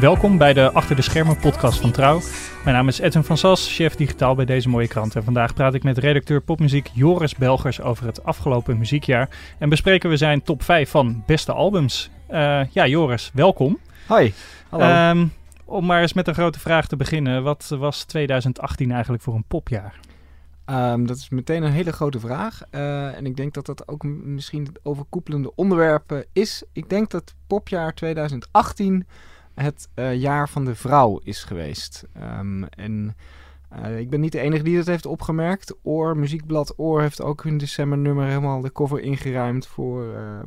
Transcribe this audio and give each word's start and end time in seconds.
Welkom 0.00 0.38
bij 0.38 0.52
de 0.52 0.72
Achter 0.72 0.96
de 0.96 1.02
Schermen 1.02 1.36
podcast 1.36 1.80
van 1.80 1.90
Trouw. 1.90 2.20
Mijn 2.64 2.76
naam 2.76 2.88
is 2.88 2.98
Edwin 2.98 3.24
van 3.24 3.36
Sas, 3.36 3.74
chef 3.74 3.94
digitaal 3.94 4.34
bij 4.34 4.44
deze 4.44 4.68
mooie 4.68 4.88
krant. 4.88 5.16
En 5.16 5.24
vandaag 5.24 5.54
praat 5.54 5.74
ik 5.74 5.82
met 5.82 5.98
redacteur 5.98 6.40
popmuziek 6.40 6.90
Joris 6.92 7.34
Belgers 7.34 7.80
over 7.80 8.06
het 8.06 8.24
afgelopen 8.24 8.78
muziekjaar. 8.78 9.28
En 9.58 9.68
bespreken 9.68 10.10
we 10.10 10.16
zijn 10.16 10.42
top 10.42 10.62
5 10.62 10.90
van 10.90 11.22
beste 11.26 11.52
albums. 11.52 12.10
Uh, 12.30 12.60
ja, 12.70 12.86
Joris, 12.86 13.30
welkom. 13.34 13.78
Hoi, 14.06 14.34
hallo. 14.68 15.10
Um, 15.10 15.32
om 15.64 15.86
maar 15.86 16.00
eens 16.00 16.12
met 16.12 16.28
een 16.28 16.34
grote 16.34 16.60
vraag 16.60 16.86
te 16.86 16.96
beginnen. 16.96 17.42
Wat 17.42 17.74
was 17.78 18.04
2018 18.04 18.92
eigenlijk 18.92 19.22
voor 19.22 19.34
een 19.34 19.44
popjaar? 19.48 20.00
Um, 20.66 21.06
dat 21.06 21.16
is 21.16 21.28
meteen 21.28 21.62
een 21.62 21.72
hele 21.72 21.92
grote 21.92 22.20
vraag. 22.20 22.60
Uh, 22.70 23.16
en 23.16 23.26
ik 23.26 23.36
denk 23.36 23.54
dat 23.54 23.66
dat 23.66 23.88
ook 23.88 24.02
misschien 24.04 24.64
het 24.64 24.80
overkoepelende 24.82 25.54
onderwerp 25.54 26.26
is. 26.32 26.64
Ik 26.72 26.88
denk 26.88 27.10
dat 27.10 27.34
popjaar 27.46 27.94
2018 27.94 29.06
het 29.54 29.88
uh, 29.94 30.14
jaar 30.14 30.48
van 30.48 30.64
de 30.64 30.74
vrouw 30.74 31.20
is 31.22 31.44
geweest. 31.44 32.04
Um, 32.38 32.64
en 32.64 33.14
uh, 33.78 33.98
ik 33.98 34.10
ben 34.10 34.20
niet 34.20 34.32
de 34.32 34.40
enige 34.40 34.62
die 34.62 34.76
dat 34.76 34.86
heeft 34.86 35.06
opgemerkt. 35.06 35.74
Oor, 35.82 36.16
muziekblad 36.16 36.74
Oor 36.76 37.00
heeft 37.00 37.22
ook 37.22 37.42
hun 37.42 37.58
decembernummer 37.58 38.26
helemaal 38.26 38.60
de 38.60 38.72
cover 38.72 39.00
ingeruimd 39.00 39.66
voor, 39.66 40.04
uh, 40.04 40.38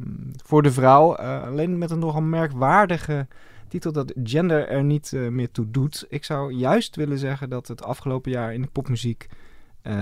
voor 0.43 0.63
de 0.63 0.71
vrouw. 0.71 1.15
Eh, 1.15 1.43
alleen 1.43 1.77
met 1.77 1.91
een 1.91 1.99
nogal 1.99 2.21
merkwaardige 2.21 3.27
titel 3.67 3.91
dat 3.91 4.13
gender 4.23 4.67
er 4.67 4.83
niet 4.83 5.11
meer 5.11 5.51
toe 5.51 5.71
doet. 5.71 6.05
Ik 6.09 6.23
zou 6.23 6.53
juist 6.53 6.95
willen 6.95 7.17
zeggen 7.17 7.49
dat 7.49 7.67
het 7.67 7.83
afgelopen 7.83 8.31
jaar 8.31 8.53
in 8.53 8.61
de 8.61 8.67
popmuziek 8.71 9.27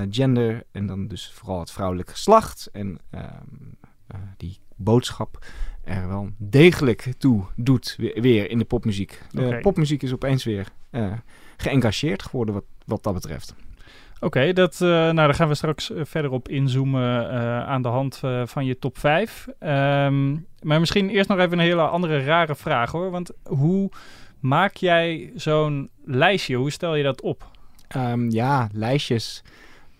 gender 0.09 0.63
en 0.71 0.85
dan 0.85 1.07
dus 1.07 1.31
vooral 1.33 1.59
het 1.59 1.71
vrouwelijk 1.71 2.09
geslacht 2.09 2.69
en 2.71 2.99
ehm, 3.09 4.23
die 4.37 4.59
boodschap 4.75 5.45
er 5.85 6.07
wel 6.07 6.29
degelijk 6.37 7.13
toe 7.17 7.43
doet 7.55 7.95
weer, 8.15 8.49
in 8.49 8.57
de 8.57 8.65
popmuziek. 8.65 9.21
De 9.31 9.45
okay. 9.45 9.59
popmuziek 9.59 10.03
is 10.03 10.13
opeens 10.13 10.43
weer 10.43 10.67
uh, 10.91 11.11
geëngageerd 11.57 12.23
geworden 12.23 12.53
wat, 12.53 12.63
wat 12.85 13.03
dat 13.03 13.13
betreft. 13.13 13.55
Oké, 14.15 14.25
okay, 14.25 14.53
dat, 14.53 14.73
uh, 14.73 14.89
nou, 14.89 15.15
daar 15.15 15.33
gaan 15.33 15.47
we 15.47 15.55
straks 15.55 15.91
verder 15.95 16.31
op 16.31 16.49
inzoomen 16.49 17.23
uh, 17.23 17.67
aan 17.67 17.81
de 17.81 17.87
hand 17.87 18.21
van 18.45 18.65
je 18.65 18.79
top 18.79 18.97
5. 18.97 19.47
Um, 19.59 20.45
maar 20.61 20.79
misschien 20.79 21.09
eerst 21.09 21.29
nog 21.29 21.39
even 21.39 21.51
een 21.51 21.65
hele 21.65 21.81
andere 21.81 22.23
rare 22.23 22.55
vraag 22.55 22.91
hoor. 22.91 23.11
Want 23.11 23.31
hoe 23.43 23.91
maak 24.39 24.75
jij 24.75 25.31
zo'n 25.35 25.89
lijstje? 26.05 26.55
Hoe 26.55 26.71
stel 26.71 26.95
je 26.95 27.03
dat 27.03 27.21
op? 27.21 27.47
Um, 27.95 28.31
ja, 28.31 28.69
lijstjes. 28.71 29.43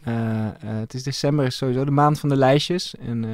Uh, 0.07 0.13
uh, 0.13 0.49
het 0.61 0.93
is 0.93 1.03
december, 1.03 1.45
is 1.45 1.57
sowieso 1.57 1.85
de 1.85 1.91
maand 1.91 2.19
van 2.19 2.29
de 2.29 2.35
lijstjes. 2.35 2.95
En 2.95 3.23
uh, 3.23 3.31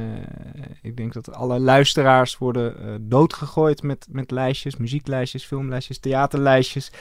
ik 0.81 0.97
denk 0.97 1.13
dat 1.13 1.33
alle 1.33 1.59
luisteraars 1.59 2.37
worden 2.37 2.75
doodgegooid 3.09 3.83
met, 3.83 4.07
met 4.09 4.31
lijstjes, 4.31 4.77
muzieklijstjes, 4.77 5.45
filmlijstjes, 5.45 5.99
theaterlijstjes. 5.99 6.91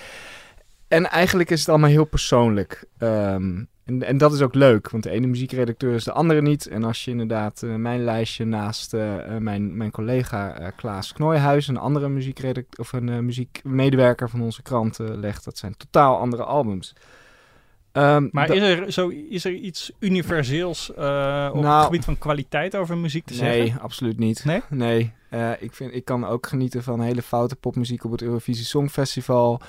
En 0.88 1.10
eigenlijk 1.10 1.50
is 1.50 1.60
het 1.60 1.68
allemaal 1.68 1.90
heel 1.90 2.04
persoonlijk. 2.04 2.84
Um, 2.98 3.68
en, 3.84 4.02
en 4.02 4.18
dat 4.18 4.32
is 4.32 4.40
ook 4.40 4.54
leuk, 4.54 4.90
want 4.90 5.02
de 5.02 5.10
ene 5.10 5.26
muziekredacteur 5.26 5.94
is 5.94 6.04
de 6.04 6.12
andere 6.12 6.42
niet. 6.42 6.66
En 6.66 6.84
als 6.84 7.04
je 7.04 7.10
inderdaad 7.10 7.62
mijn 7.62 8.04
lijstje 8.04 8.44
naast 8.44 8.92
mijn, 9.38 9.76
mijn 9.76 9.90
collega 9.90 10.70
Klaas 10.76 11.12
Knooihuis, 11.12 11.68
een 11.68 11.76
andere 11.76 12.08
muziekredacteur 12.08 12.80
of 12.80 12.92
een 12.92 13.24
muziekmedewerker 13.24 14.30
van 14.30 14.40
onze 14.40 14.62
krant 14.62 14.98
legt, 14.98 15.44
dat 15.44 15.58
zijn 15.58 15.76
totaal 15.76 16.18
andere 16.18 16.44
albums. 16.44 16.94
Um, 17.92 18.28
maar 18.32 18.50
is 18.50 18.62
er, 18.62 18.92
zo, 18.92 19.08
is 19.08 19.44
er 19.44 19.52
iets 19.52 19.92
universeels 19.98 20.90
uh, 20.90 20.96
op 21.52 21.60
nou, 21.60 21.74
het 21.76 21.84
gebied 21.84 22.04
van 22.04 22.18
kwaliteit 22.18 22.76
over 22.76 22.98
muziek 22.98 23.24
te 23.24 23.34
nee, 23.34 23.42
zeggen? 23.42 23.64
Nee, 23.64 23.82
absoluut 23.82 24.18
niet. 24.18 24.44
Nee? 24.44 24.62
Nee. 24.68 25.12
Uh, 25.30 25.50
ik, 25.58 25.72
vind, 25.72 25.94
ik 25.94 26.04
kan 26.04 26.24
ook 26.26 26.46
genieten 26.46 26.82
van 26.82 27.00
hele 27.00 27.22
foute 27.22 27.56
popmuziek 27.56 28.04
op 28.04 28.10
het 28.10 28.22
Eurovisie 28.22 28.64
Songfestival. 28.64 29.60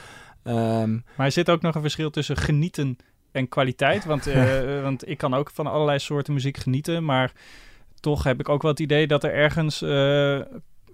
Um, 0.43 1.03
maar 1.15 1.25
er 1.25 1.31
zit 1.31 1.49
ook 1.49 1.61
nog 1.61 1.75
een 1.75 1.81
verschil 1.81 2.09
tussen 2.09 2.37
genieten 2.37 2.97
en 3.31 3.49
kwaliteit. 3.49 4.05
Want, 4.05 4.27
uh, 4.27 4.81
want 4.87 5.07
ik 5.07 5.17
kan 5.17 5.33
ook 5.33 5.51
van 5.53 5.67
allerlei 5.67 5.99
soorten 5.99 6.33
muziek 6.33 6.57
genieten. 6.57 7.05
Maar 7.05 7.31
toch 7.99 8.23
heb 8.23 8.39
ik 8.39 8.49
ook 8.49 8.61
wel 8.61 8.71
het 8.71 8.79
idee 8.79 9.07
dat 9.07 9.23
er 9.23 9.33
ergens 9.33 9.79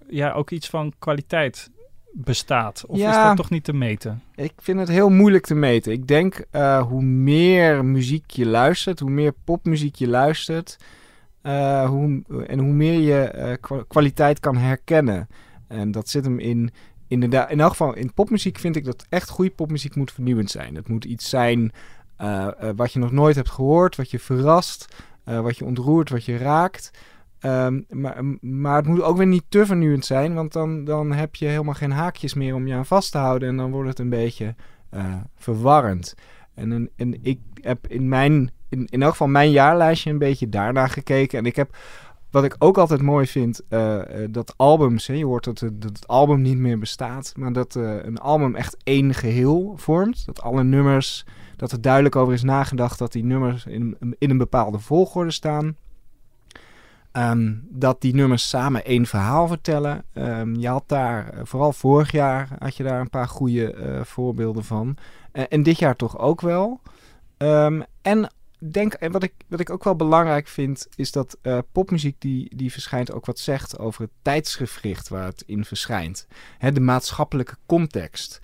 ja, 0.08 0.32
ook 0.32 0.50
iets 0.50 0.68
van 0.68 0.92
kwaliteit 0.98 1.70
bestaat? 2.12 2.84
Of 2.86 2.98
ja, 2.98 3.10
is 3.10 3.26
dat 3.26 3.36
toch 3.36 3.50
niet 3.50 3.64
te 3.64 3.72
meten? 3.72 4.22
Ik 4.34 4.52
vind 4.56 4.78
het 4.78 4.88
heel 4.88 5.08
moeilijk 5.08 5.46
te 5.46 5.54
meten. 5.54 5.92
Ik 5.92 6.06
denk 6.06 6.44
uh, 6.52 6.82
hoe 6.82 7.02
meer 7.02 7.84
muziek 7.84 8.30
je 8.30 8.46
luistert, 8.46 9.00
hoe 9.00 9.10
meer 9.10 9.32
popmuziek 9.44 9.94
je 9.94 10.08
luistert, 10.08 10.76
uh, 11.42 11.88
hoe, 11.88 12.22
en 12.46 12.58
hoe 12.58 12.72
meer 12.72 13.00
je 13.00 13.58
uh, 13.62 13.78
kwaliteit 13.88 14.40
kan 14.40 14.56
herkennen. 14.56 15.28
En 15.66 15.90
dat 15.90 16.08
zit 16.08 16.24
hem 16.24 16.38
in, 16.38 16.70
inderdaad, 17.08 17.50
in 17.50 17.60
elk 17.60 17.70
geval 17.70 17.94
in 17.94 18.12
popmuziek 18.12 18.58
vind 18.58 18.76
ik 18.76 18.84
dat 18.84 19.06
echt 19.08 19.28
goede 19.28 19.50
popmuziek 19.50 19.94
moet 19.94 20.12
vernieuwend 20.12 20.50
zijn. 20.50 20.74
Het 20.74 20.88
moet 20.88 21.04
iets 21.04 21.28
zijn 21.28 21.72
wat 22.76 22.92
je 22.92 22.98
nog 22.98 23.12
nooit 23.12 23.36
hebt 23.36 23.50
gehoord, 23.50 23.96
wat 23.96 24.10
je 24.10 24.18
verrast, 24.18 24.94
wat 25.24 25.56
je 25.58 25.64
ontroert, 25.64 26.10
wat 26.10 26.24
je 26.24 26.36
raakt. 26.36 26.90
Um, 27.40 27.86
maar, 28.40 28.76
het 28.76 28.86
moet 28.86 29.02
ook 29.02 29.16
weer 29.16 29.26
niet 29.26 29.44
te 29.48 29.66
vernieuwend 29.66 30.04
zijn, 30.04 30.34
want 30.34 30.52
dan, 30.52 30.84
dan 30.84 31.12
heb 31.12 31.34
je 31.34 31.46
helemaal 31.46 31.74
geen 31.74 31.90
haakjes 31.90 32.34
meer 32.34 32.54
om 32.54 32.66
je 32.66 32.74
aan 32.74 32.86
vast 32.86 33.12
te 33.12 33.18
houden 33.18 33.48
en 33.48 33.56
dan 33.56 33.70
wordt 33.70 33.88
het 33.88 33.98
een 33.98 34.08
beetje 34.08 34.54
uh, 34.94 35.14
verwarrend. 35.36 36.14
En, 36.54 36.90
ik 37.22 37.40
heb 37.60 37.86
in 37.86 38.08
mijn, 38.08 38.50
in, 38.68 39.02
elk 39.02 39.10
geval 39.10 39.28
mijn 39.28 39.50
jaarlijstje 39.50 40.10
een 40.10 40.18
beetje 40.18 40.48
daarna 40.48 40.86
gekeken 40.86 41.38
en 41.38 41.46
ik 41.46 41.56
heb, 41.56 41.76
wat 42.30 42.44
ik 42.44 42.56
ook 42.58 42.78
altijd 42.78 43.02
mooi 43.02 43.26
vind, 43.26 43.62
uh, 43.70 44.00
dat 44.30 44.54
albums, 44.56 45.06
hè, 45.06 45.14
je 45.14 45.24
hoort 45.24 45.44
dat, 45.44 45.60
het 45.60 46.06
album 46.06 46.40
niet 46.40 46.58
meer 46.58 46.78
bestaat, 46.78 47.32
maar 47.36 47.52
dat 47.52 47.74
een 47.74 48.18
album 48.18 48.54
echt 48.54 48.76
één 48.82 49.14
geheel 49.14 49.72
vormt, 49.76 50.26
dat 50.26 50.42
alle 50.42 50.64
nummers, 50.64 51.24
dat 51.56 51.72
er 51.72 51.80
duidelijk 51.80 52.16
over 52.16 52.32
is 52.32 52.42
nagedacht 52.42 52.98
dat 52.98 53.12
die 53.12 53.24
nummers 53.24 53.66
in, 53.66 53.96
in 54.18 54.30
een 54.30 54.38
bepaalde 54.38 54.78
volgorde 54.78 55.30
staan. 55.30 55.76
Um, 57.18 57.66
dat 57.70 58.00
die 58.00 58.14
nummers 58.14 58.48
samen 58.48 58.84
één 58.84 59.06
verhaal 59.06 59.48
vertellen. 59.48 60.04
Um, 60.14 60.56
je 60.56 60.68
had 60.68 60.84
daar, 60.86 61.34
uh, 61.34 61.40
vooral 61.44 61.72
vorig 61.72 62.10
jaar, 62.12 62.48
had 62.58 62.76
je 62.76 62.82
daar 62.82 63.00
een 63.00 63.10
paar 63.10 63.28
goede 63.28 63.74
uh, 63.74 64.04
voorbeelden 64.04 64.64
van. 64.64 64.96
Uh, 65.32 65.44
en 65.48 65.62
dit 65.62 65.78
jaar 65.78 65.96
toch 65.96 66.18
ook 66.18 66.40
wel. 66.40 66.80
Um, 67.38 67.84
en 68.02 68.32
denk, 68.58 68.92
en 68.92 69.12
wat 69.12 69.22
ik, 69.22 69.32
wat 69.48 69.60
ik 69.60 69.70
ook 69.70 69.84
wel 69.84 69.96
belangrijk 69.96 70.48
vind, 70.48 70.88
is 70.96 71.12
dat 71.12 71.38
popmuziek 71.72 72.20
die, 72.20 72.56
die 72.56 72.72
verschijnt 72.72 73.12
ook 73.12 73.26
wat 73.26 73.38
zegt 73.38 73.78
over 73.78 74.02
het 74.02 74.10
tijdsgevricht 74.22 75.08
waar 75.08 75.24
het 75.24 75.42
in 75.46 75.64
verschijnt. 75.64 76.26
Hè, 76.58 76.72
de 76.72 76.80
maatschappelijke 76.80 77.56
context. 77.66 78.40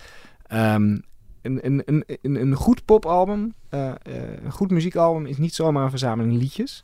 een, 0.47 1.05
een, 1.43 1.83
een, 1.85 2.05
een, 2.07 2.41
een 2.41 2.55
goed 2.55 2.85
popalbum, 2.85 3.55
een 3.69 4.53
goed 4.53 4.71
muziekalbum 4.71 5.27
is 5.27 5.39
niet 5.39 5.55
zomaar 5.55 5.85
een 5.85 5.91
verzameling 5.91 6.39
liedjes. 6.39 6.83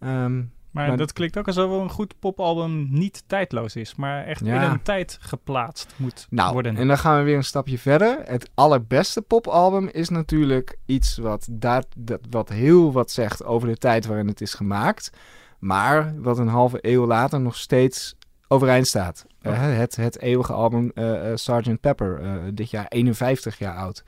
Um, 0.00 0.54
maar, 0.76 0.88
maar, 0.88 0.96
dat 0.96 1.12
klinkt 1.12 1.38
ook 1.38 1.46
alsof 1.46 1.70
een 1.70 1.90
goed 1.90 2.18
popalbum 2.18 2.86
niet 2.90 3.24
tijdloos 3.26 3.76
is, 3.76 3.94
maar 3.94 4.24
echt 4.24 4.44
ja. 4.44 4.62
in 4.62 4.70
een 4.70 4.82
tijd 4.82 5.18
geplaatst 5.20 5.94
moet 5.96 6.26
nou, 6.30 6.52
worden. 6.52 6.76
En 6.76 6.88
dan 6.88 6.98
gaan 6.98 7.18
we 7.18 7.24
weer 7.24 7.36
een 7.36 7.44
stapje 7.44 7.78
verder. 7.78 8.18
Het 8.24 8.50
allerbeste 8.54 9.22
popalbum 9.22 9.88
is 9.92 10.08
natuurlijk 10.08 10.78
iets 10.86 11.16
wat, 11.16 11.46
dat, 11.50 11.86
dat, 11.96 12.20
wat 12.30 12.48
heel 12.48 12.92
wat 12.92 13.10
zegt 13.10 13.44
over 13.44 13.68
de 13.68 13.76
tijd 13.76 14.06
waarin 14.06 14.26
het 14.26 14.40
is 14.40 14.54
gemaakt. 14.54 15.10
Maar 15.58 16.14
wat 16.20 16.38
een 16.38 16.48
halve 16.48 16.78
eeuw 16.80 17.06
later 17.06 17.40
nog 17.40 17.56
steeds 17.56 18.16
overeind 18.48 18.86
staat. 18.86 19.26
Oh. 19.42 19.52
Uh, 19.52 19.76
het, 19.76 19.96
het 19.96 20.20
eeuwige 20.20 20.52
album 20.52 20.90
uh, 20.94 21.04
uh, 21.04 21.30
Sgt. 21.34 21.80
Pepper, 21.80 22.20
dit 22.54 22.70
jaar 22.70 22.86
51 22.88 23.58
jaar 23.58 23.76
oud. 23.76 24.04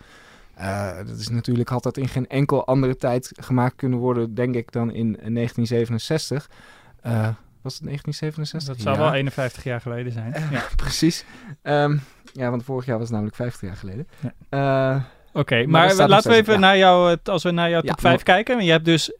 Uh, 0.60 0.96
dat 0.96 1.18
is 1.18 1.28
natuurlijk 1.28 1.68
had 1.68 1.82
dat 1.82 1.96
in 1.96 2.08
geen 2.08 2.26
enkel 2.26 2.66
andere 2.66 2.96
tijd 2.96 3.32
gemaakt 3.40 3.76
kunnen 3.76 3.98
worden, 3.98 4.34
denk 4.34 4.54
ik, 4.54 4.72
dan 4.72 4.92
in 4.92 5.12
1967. 5.12 6.50
Uh, 7.06 7.28
was 7.62 7.74
het 7.74 7.84
1967? 7.84 8.74
Dat 8.74 8.82
zou 8.82 8.96
ja. 8.96 9.02
wel 9.02 9.12
51 9.14 9.64
jaar 9.64 9.80
geleden 9.80 10.12
zijn. 10.12 10.34
Uh, 10.36 10.52
ja. 10.52 10.64
Precies. 10.76 11.24
Um, 11.62 12.00
ja, 12.32 12.50
want 12.50 12.64
vorig 12.64 12.86
jaar 12.86 12.98
was 12.98 13.06
het 13.06 13.12
namelijk 13.12 13.36
50 13.36 13.60
jaar 13.60 13.76
geleden. 13.76 14.08
Ja. 14.50 14.96
Oké, 15.28 15.38
okay, 15.38 15.64
maar, 15.64 15.96
maar 15.96 16.08
laten 16.08 16.30
we 16.30 16.36
even 16.36 16.60
naar 16.60 16.78
jou, 16.78 17.16
als 17.24 17.42
we 17.42 17.50
naar 17.50 17.70
jouw 17.70 17.80
top 17.80 18.00
5 18.00 18.22
kijken. 18.22 18.64
Je 18.64 18.70
hebt 18.70 18.84
dus 18.84 19.16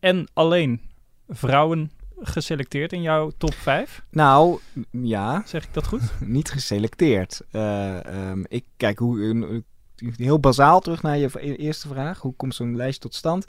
en 0.00 0.28
alleen 0.32 0.80
vrouwen 1.28 1.90
geselecteerd 2.18 2.92
in 2.92 3.02
jouw 3.02 3.30
top 3.38 3.54
5? 3.54 4.02
Nou, 4.10 4.58
ja. 4.90 5.42
Zeg 5.46 5.64
ik 5.64 5.74
dat 5.74 5.86
goed? 5.86 6.02
Niet 6.20 6.50
geselecteerd. 6.50 7.40
Um, 7.52 8.44
ik 8.48 8.64
kijk 8.76 8.98
hoe 8.98 9.62
heel 10.16 10.40
bazaal 10.40 10.80
terug 10.80 11.02
naar 11.02 11.18
je 11.18 11.30
e-, 11.34 11.54
eerste 11.54 11.88
vraag. 11.88 12.20
Hoe 12.20 12.34
komt 12.36 12.54
zo'n 12.54 12.76
lijst 12.76 13.00
tot 13.00 13.14
stand? 13.14 13.46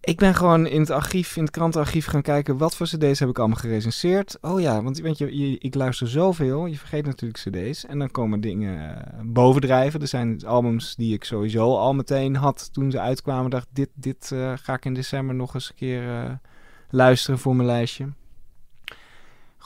Ik 0.00 0.18
ben 0.18 0.34
gewoon 0.34 0.66
in 0.66 0.80
het 0.80 0.90
archief, 0.90 1.36
in 1.36 1.42
het 1.42 1.52
krantenarchief 1.52 2.06
gaan 2.06 2.22
kijken 2.22 2.56
wat 2.56 2.76
voor 2.76 2.86
cd's 2.86 3.18
heb 3.18 3.28
ik 3.28 3.38
allemaal 3.38 3.56
gerecenseerd. 3.56 4.38
Oh 4.40 4.60
ja, 4.60 4.82
want 4.82 4.98
weet 4.98 5.18
je, 5.18 5.38
je, 5.38 5.58
ik 5.58 5.74
luister 5.74 6.08
zoveel, 6.08 6.66
je 6.66 6.78
vergeet 6.78 7.06
natuurlijk 7.06 7.40
cd's. 7.40 7.86
En 7.86 7.98
dan 7.98 8.10
komen 8.10 8.40
dingen 8.40 8.78
uh, 8.78 9.20
bovendrijven. 9.22 10.00
Er 10.00 10.08
zijn 10.08 10.46
albums 10.46 10.94
die 10.96 11.14
ik 11.14 11.24
sowieso 11.24 11.76
al 11.76 11.94
meteen 11.94 12.36
had 12.36 12.72
toen 12.72 12.90
ze 12.90 13.00
uitkwamen. 13.00 13.50
dacht, 13.50 13.68
dit, 13.70 13.88
dit 13.94 14.30
uh, 14.32 14.52
ga 14.56 14.74
ik 14.74 14.84
in 14.84 14.94
december 14.94 15.34
nog 15.34 15.54
eens 15.54 15.68
een 15.68 15.76
keer 15.76 16.02
uh, 16.02 16.30
luisteren 16.90 17.38
voor 17.38 17.56
mijn 17.56 17.68
lijstje. 17.68 18.08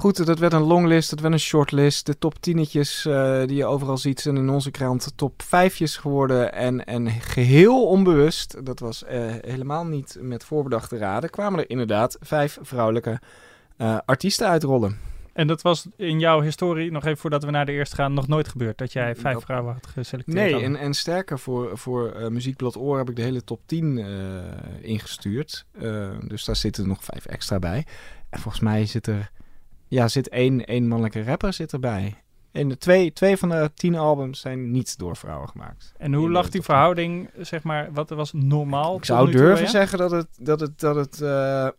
Goed, 0.00 0.26
dat 0.26 0.38
werd 0.38 0.52
een 0.52 0.62
longlist, 0.62 1.10
dat 1.10 1.20
werd 1.20 1.32
een 1.32 1.40
shortlist. 1.40 2.06
De 2.06 2.18
top 2.18 2.34
tienetjes 2.40 3.04
uh, 3.06 3.46
die 3.46 3.56
je 3.56 3.64
overal 3.64 3.98
ziet 3.98 4.20
zijn 4.20 4.36
in 4.36 4.50
onze 4.50 4.70
krant 4.70 5.12
top 5.16 5.42
vijfjes 5.42 5.96
geworden. 5.96 6.52
En, 6.52 6.84
en 6.84 7.10
geheel 7.10 7.86
onbewust, 7.86 8.64
dat 8.64 8.78
was 8.78 9.02
uh, 9.02 9.10
helemaal 9.40 9.86
niet 9.86 10.18
met 10.20 10.44
voorbedachte 10.44 10.96
raden, 10.96 11.30
kwamen 11.30 11.58
er 11.58 11.70
inderdaad 11.70 12.16
vijf 12.20 12.58
vrouwelijke 12.62 13.20
uh, 13.78 13.98
artiesten 14.04 14.48
uitrollen. 14.48 14.98
En 15.32 15.46
dat 15.46 15.62
was 15.62 15.86
in 15.96 16.20
jouw 16.20 16.40
historie, 16.40 16.90
nog 16.90 17.04
even 17.04 17.18
voordat 17.18 17.44
we 17.44 17.50
naar 17.50 17.66
de 17.66 17.72
eerste 17.72 17.96
gaan, 17.96 18.14
nog 18.14 18.28
nooit 18.28 18.48
gebeurd 18.48 18.78
dat 18.78 18.92
jij 18.92 19.16
vijf 19.16 19.34
dat... 19.34 19.44
vrouwen 19.44 19.72
had 19.72 19.86
geselecteerd? 19.86 20.50
Nee, 20.50 20.62
en, 20.62 20.76
en 20.76 20.94
sterker 20.94 21.38
voor, 21.38 21.78
voor 21.78 22.16
uh, 22.16 22.28
Muziekblad 22.28 22.76
Oor 22.76 22.98
heb 22.98 23.08
ik 23.08 23.16
de 23.16 23.22
hele 23.22 23.44
top 23.44 23.60
10 23.66 23.96
uh, 23.96 24.06
ingestuurd. 24.80 25.64
Uh, 25.82 26.10
dus 26.24 26.44
daar 26.44 26.56
zitten 26.56 26.88
nog 26.88 27.04
vijf 27.04 27.26
extra 27.26 27.58
bij. 27.58 27.86
En 28.30 28.40
volgens 28.40 28.62
mij 28.62 28.86
zit 28.86 29.06
er, 29.06 29.30
ja, 29.90 30.08
zit 30.08 30.28
één, 30.28 30.64
één 30.64 30.88
mannelijke 30.88 31.24
rapper 31.24 31.52
zit 31.52 31.72
erbij. 31.72 32.14
En 32.52 32.68
de 32.68 32.78
twee, 32.78 33.12
twee 33.12 33.36
van 33.36 33.48
de 33.48 33.70
tien 33.74 33.94
albums 33.94 34.40
zijn 34.40 34.70
niet 34.70 34.98
door 34.98 35.16
vrouwen 35.16 35.48
gemaakt. 35.48 35.92
En 35.98 36.14
hoe 36.14 36.30
lag 36.30 36.48
die 36.48 36.62
verhouding, 36.62 37.30
zeg 37.38 37.62
maar, 37.62 37.92
wat 37.92 38.10
was 38.10 38.32
normaal? 38.32 38.96
Ik 38.96 39.04
zou 39.04 39.30
durven 39.30 39.54
toe, 39.54 39.64
ja? 39.64 39.70
zeggen 39.70 39.98
dat 39.98 40.10
het, 40.10 40.28
dat 40.38 40.60
het, 40.60 40.80
dat 40.80 40.96
het 40.96 41.18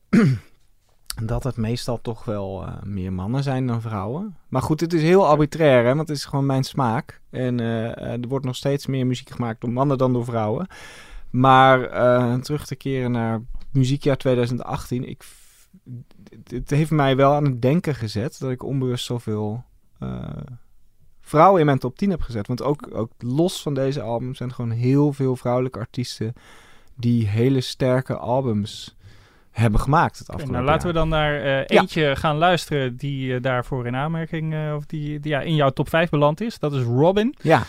dat 1.24 1.44
het 1.44 1.58
meestal 1.58 2.02
toch 2.02 2.25
wel 2.25 2.63
uh, 2.63 2.81
meer 2.84 3.13
mannen 3.13 3.44
zijn 3.44 3.68
dan 3.68 3.81
vrouwen. 3.81 4.36
Maar 4.48 4.62
goed, 4.62 4.80
het 4.80 4.94
is 4.94 5.02
heel 5.02 5.28
arbitrair, 5.28 5.86
hè, 5.86 5.96
want 5.96 6.08
het 6.08 6.18
is 6.18 6.25
gewoon 6.25 6.46
mijn 6.46 6.63
smaak. 6.63 7.22
En 7.30 7.60
uh, 7.60 8.02
er 8.02 8.28
wordt 8.28 8.46
nog 8.46 8.56
steeds 8.56 8.86
meer 8.86 9.08
muziek 9.08 9.30
gemaakt 9.30 9.62
door 9.62 9.72
mannen 9.72 9.98
dan 9.98 10.13
door 10.13 10.25
vrouwen. 10.25 10.68
Maar 11.30 11.80
terug 12.42 12.66
te 12.66 12.75
keren 12.75 13.12
naar 13.12 13.42
muziekjaar 13.72 14.18
2018, 14.18 15.10
ik, 15.10 15.24
het 16.44 16.70
heeft 16.70 16.92
mij 16.92 17.16
wel 17.16 17.34
aan 17.34 17.46
het 17.46 17.62
denken 17.62 17.96
gezet 17.96 18.40
dat 18.40 18.52
ik 18.52 18.64
onbewust 18.64 19.06
zoveel 19.06 19.64
vrouwen 21.22 21.60
in 21.60 21.66
mijn 21.66 21.80
top 21.80 21.98
10 21.98 22.10
heb 22.10 22.22
gezet. 22.22 22.48
Want 22.48 22.62
ook, 22.62 22.90
ook 22.94 23.12
los 23.18 23.62
van 23.62 23.74
deze 23.74 24.02
albums 24.02 24.38
zijn 24.38 24.50
er 24.50 24.56
gewoon 24.56 24.72
heel 24.72 25.14
veel 25.14 25.36
vrouwelijke 25.36 25.80
artiesten 25.80 26.34
die 26.96 27.28
hele 27.28 27.62
sterke 27.62 28.18
albums 28.18 28.96
hebben 29.52 29.80
gemaakt 29.80 30.20
het 30.20 30.28
afgelopen 30.28 30.56
okay, 30.56 30.66
nou, 30.66 30.76
laten 30.76 30.88
we 30.88 30.94
dan 30.94 31.10
naar 31.10 31.46
uh, 31.46 31.80
eentje 31.80 32.02
ja. 32.02 32.16
gaan 32.16 32.36
luisteren 32.36 32.98
die 32.98 33.28
uh, 33.28 33.42
daarvoor 33.42 33.88
in 33.88 33.96
aanmerking 33.96 34.54
uh, 34.54 34.74
of 34.76 34.86
die, 34.86 35.20
die, 35.20 35.32
ja, 35.32 35.42
in 35.42 35.56
jouw 35.56 35.70
top 35.70 35.90
5 35.90 36.10
beland 36.10 36.42
is. 36.42 36.60
Dat 36.60 36.74
is 36.74 36.84
Robin. 36.84 37.36
Ja. 37.42 37.64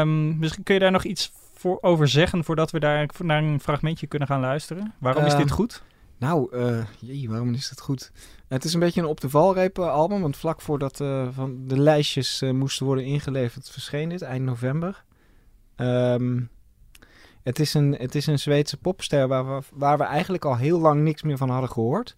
Um, 0.00 0.38
misschien 0.38 0.62
kun 0.62 0.74
je 0.74 0.80
daar 0.80 0.90
nog 0.90 1.04
iets 1.04 1.32
voor 1.54 1.78
over 1.80 2.08
zeggen 2.08 2.44
voordat 2.44 2.70
we 2.70 2.80
daar 2.80 3.08
naar 3.18 3.42
een 3.42 3.60
fragmentje 3.60 4.06
kunnen 4.06 4.28
gaan 4.28 4.40
luisteren. 4.40 4.92
Waarom 4.98 5.24
is 5.24 5.34
dit 5.34 5.40
Ehm, 5.40 5.54
goed? 5.54 5.82
Nou, 6.20 6.56
jee, 6.98 7.28
waarom 7.28 7.52
is 7.52 7.70
het 7.70 7.80
goed? 7.80 8.12
Het 8.48 8.64
is 8.64 8.74
een 8.74 8.80
beetje 8.80 9.00
een 9.00 9.06
op 9.06 9.20
de 9.20 9.30
valreep 9.30 9.78
album, 9.78 10.20
want 10.20 10.36
vlak 10.36 10.60
voordat 10.60 10.96
van 11.30 11.66
de 11.66 11.78
lijstjes 11.78 12.42
moesten 12.52 12.86
worden 12.86 13.04
ingeleverd 13.04 13.70
verscheen 13.70 14.08
dit, 14.08 14.22
eind 14.22 14.44
november. 14.44 15.04
Um, 15.76 16.50
het 17.42 17.58
is 17.58 17.74
een, 17.74 17.94
het 17.98 18.14
is 18.14 18.26
een 18.26 18.38
Zweedse 18.38 18.76
popster 18.76 19.28
waar 19.28 19.46
we, 19.46 19.62
waar 19.72 19.98
we 19.98 20.04
eigenlijk 20.04 20.44
al 20.44 20.56
heel 20.56 20.80
lang 20.80 21.02
niks 21.02 21.22
meer 21.22 21.36
van 21.36 21.50
hadden 21.50 21.70
gehoord. 21.70 22.14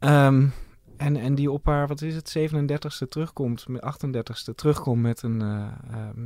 Um, 0.00 0.52
en, 0.96 1.16
en 1.16 1.34
die 1.34 1.50
op 1.50 1.66
haar, 1.66 1.86
wat 1.86 2.02
is 2.02 2.14
het, 2.14 2.36
37ste 2.38 3.08
terugkomt, 3.08 3.66
38ste 3.70 4.54
terugkomt 4.54 5.02
met 5.02 5.22
een, 5.22 5.70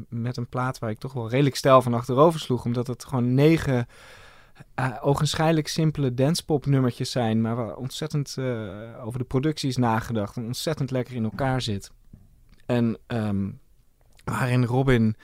met 0.08 0.36
een 0.36 0.48
plaat 0.48 0.78
waar 0.78 0.90
ik 0.90 0.98
toch 0.98 1.12
wel 1.12 1.28
redelijk 1.28 1.56
stijl 1.56 1.82
van 1.82 1.94
achterover 1.94 2.40
sloeg. 2.40 2.64
Omdat 2.64 2.86
het 2.86 3.04
gewoon 3.04 3.34
negen 3.34 3.86
uh, 4.80 4.96
ogenschijnlijk 5.00 5.68
simpele 5.68 6.14
dancepop 6.14 6.66
nummertjes 6.66 7.10
zijn, 7.10 7.40
maar 7.40 7.56
waar 7.56 7.76
ontzettend 7.76 8.36
over 9.04 9.18
de 9.18 9.24
productie 9.24 9.68
is 9.68 9.76
nagedacht 9.76 10.36
en 10.36 10.44
ontzettend 10.44 10.90
lekker 10.90 11.14
in 11.14 11.24
elkaar 11.24 11.60
zit. 11.60 11.92
En 12.66 12.98
um, 13.06 13.60
waarin 14.24 14.64
Robin 14.64 15.16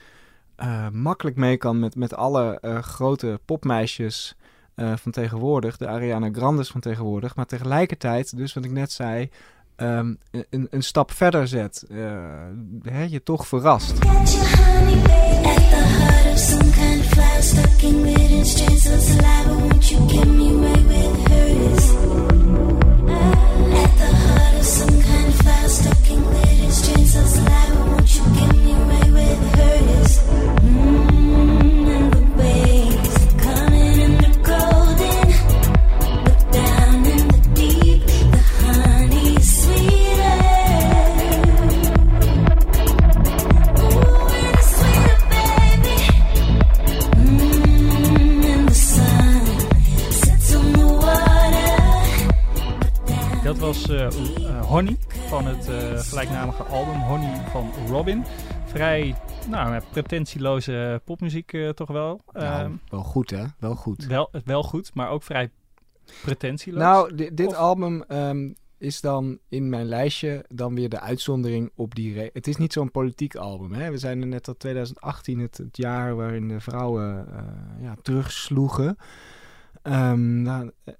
uh, 0.57 0.89
makkelijk 0.89 1.35
mee 1.35 1.57
kan 1.57 1.79
met, 1.79 1.95
met 1.95 2.15
alle 2.15 2.59
grote 2.81 3.39
popmeisjes 3.45 4.35
van 4.75 5.11
tegenwoordig, 5.11 5.77
de 5.77 5.87
Ariana 5.87 6.29
Grandes 6.31 6.69
van 6.69 6.81
tegenwoordig, 6.81 7.35
maar 7.35 7.45
tegelijkertijd, 7.45 8.37
dus 8.37 8.53
wat 8.53 8.65
ik 8.65 8.71
net 8.71 8.91
zei, 8.91 9.29
um, 9.77 10.17
een, 10.49 10.83
stap 10.83 11.11
verder 11.11 11.47
zet. 11.47 11.85
Hè, 12.83 13.03
je 13.03 13.23
toch 13.23 13.47
verrast. 13.47 14.01
Dat 14.01 14.35
gelijknamige 56.25 56.63
album 56.63 57.01
Honey 57.01 57.47
van 57.49 57.71
Robin. 57.87 58.23
Vrij 58.65 59.15
nou, 59.49 59.81
pretentieloze 59.91 61.01
popmuziek 61.03 61.57
toch 61.73 61.89
wel. 61.89 62.21
Nou, 62.31 62.65
um, 62.65 62.81
wel 62.89 63.03
goed 63.03 63.29
hè, 63.29 63.43
wel 63.59 63.75
goed. 63.75 64.05
Wel, 64.05 64.29
wel 64.45 64.63
goed, 64.63 64.93
maar 64.93 65.09
ook 65.09 65.23
vrij 65.23 65.49
pretentieloos. 66.21 66.81
Nou, 66.81 67.15
di 67.15 67.33
dit 67.33 67.47
of... 67.47 67.53
album 67.53 68.03
um, 68.07 68.55
is 68.77 69.01
dan 69.01 69.39
in 69.49 69.69
mijn 69.69 69.85
lijstje 69.85 70.45
dan 70.47 70.75
weer 70.75 70.89
de 70.89 70.99
uitzondering 70.99 71.71
op 71.75 71.95
die... 71.95 72.29
Het 72.33 72.47
is 72.47 72.55
niet 72.55 72.73
zo'n 72.73 72.91
politiek 72.91 73.35
album. 73.35 73.73
Hè? 73.73 73.91
We 73.91 73.97
zijn 73.97 74.21
er 74.21 74.27
net 74.27 74.47
al 74.47 74.57
2018, 74.57 75.39
het, 75.39 75.57
het 75.57 75.77
jaar 75.77 76.15
waarin 76.15 76.47
de 76.47 76.59
vrouwen 76.59 77.27
ja, 77.81 77.95
terugsloegen. 78.01 78.97
Um, 79.87 80.41
nou, 80.41 80.71
uh, 80.85 80.93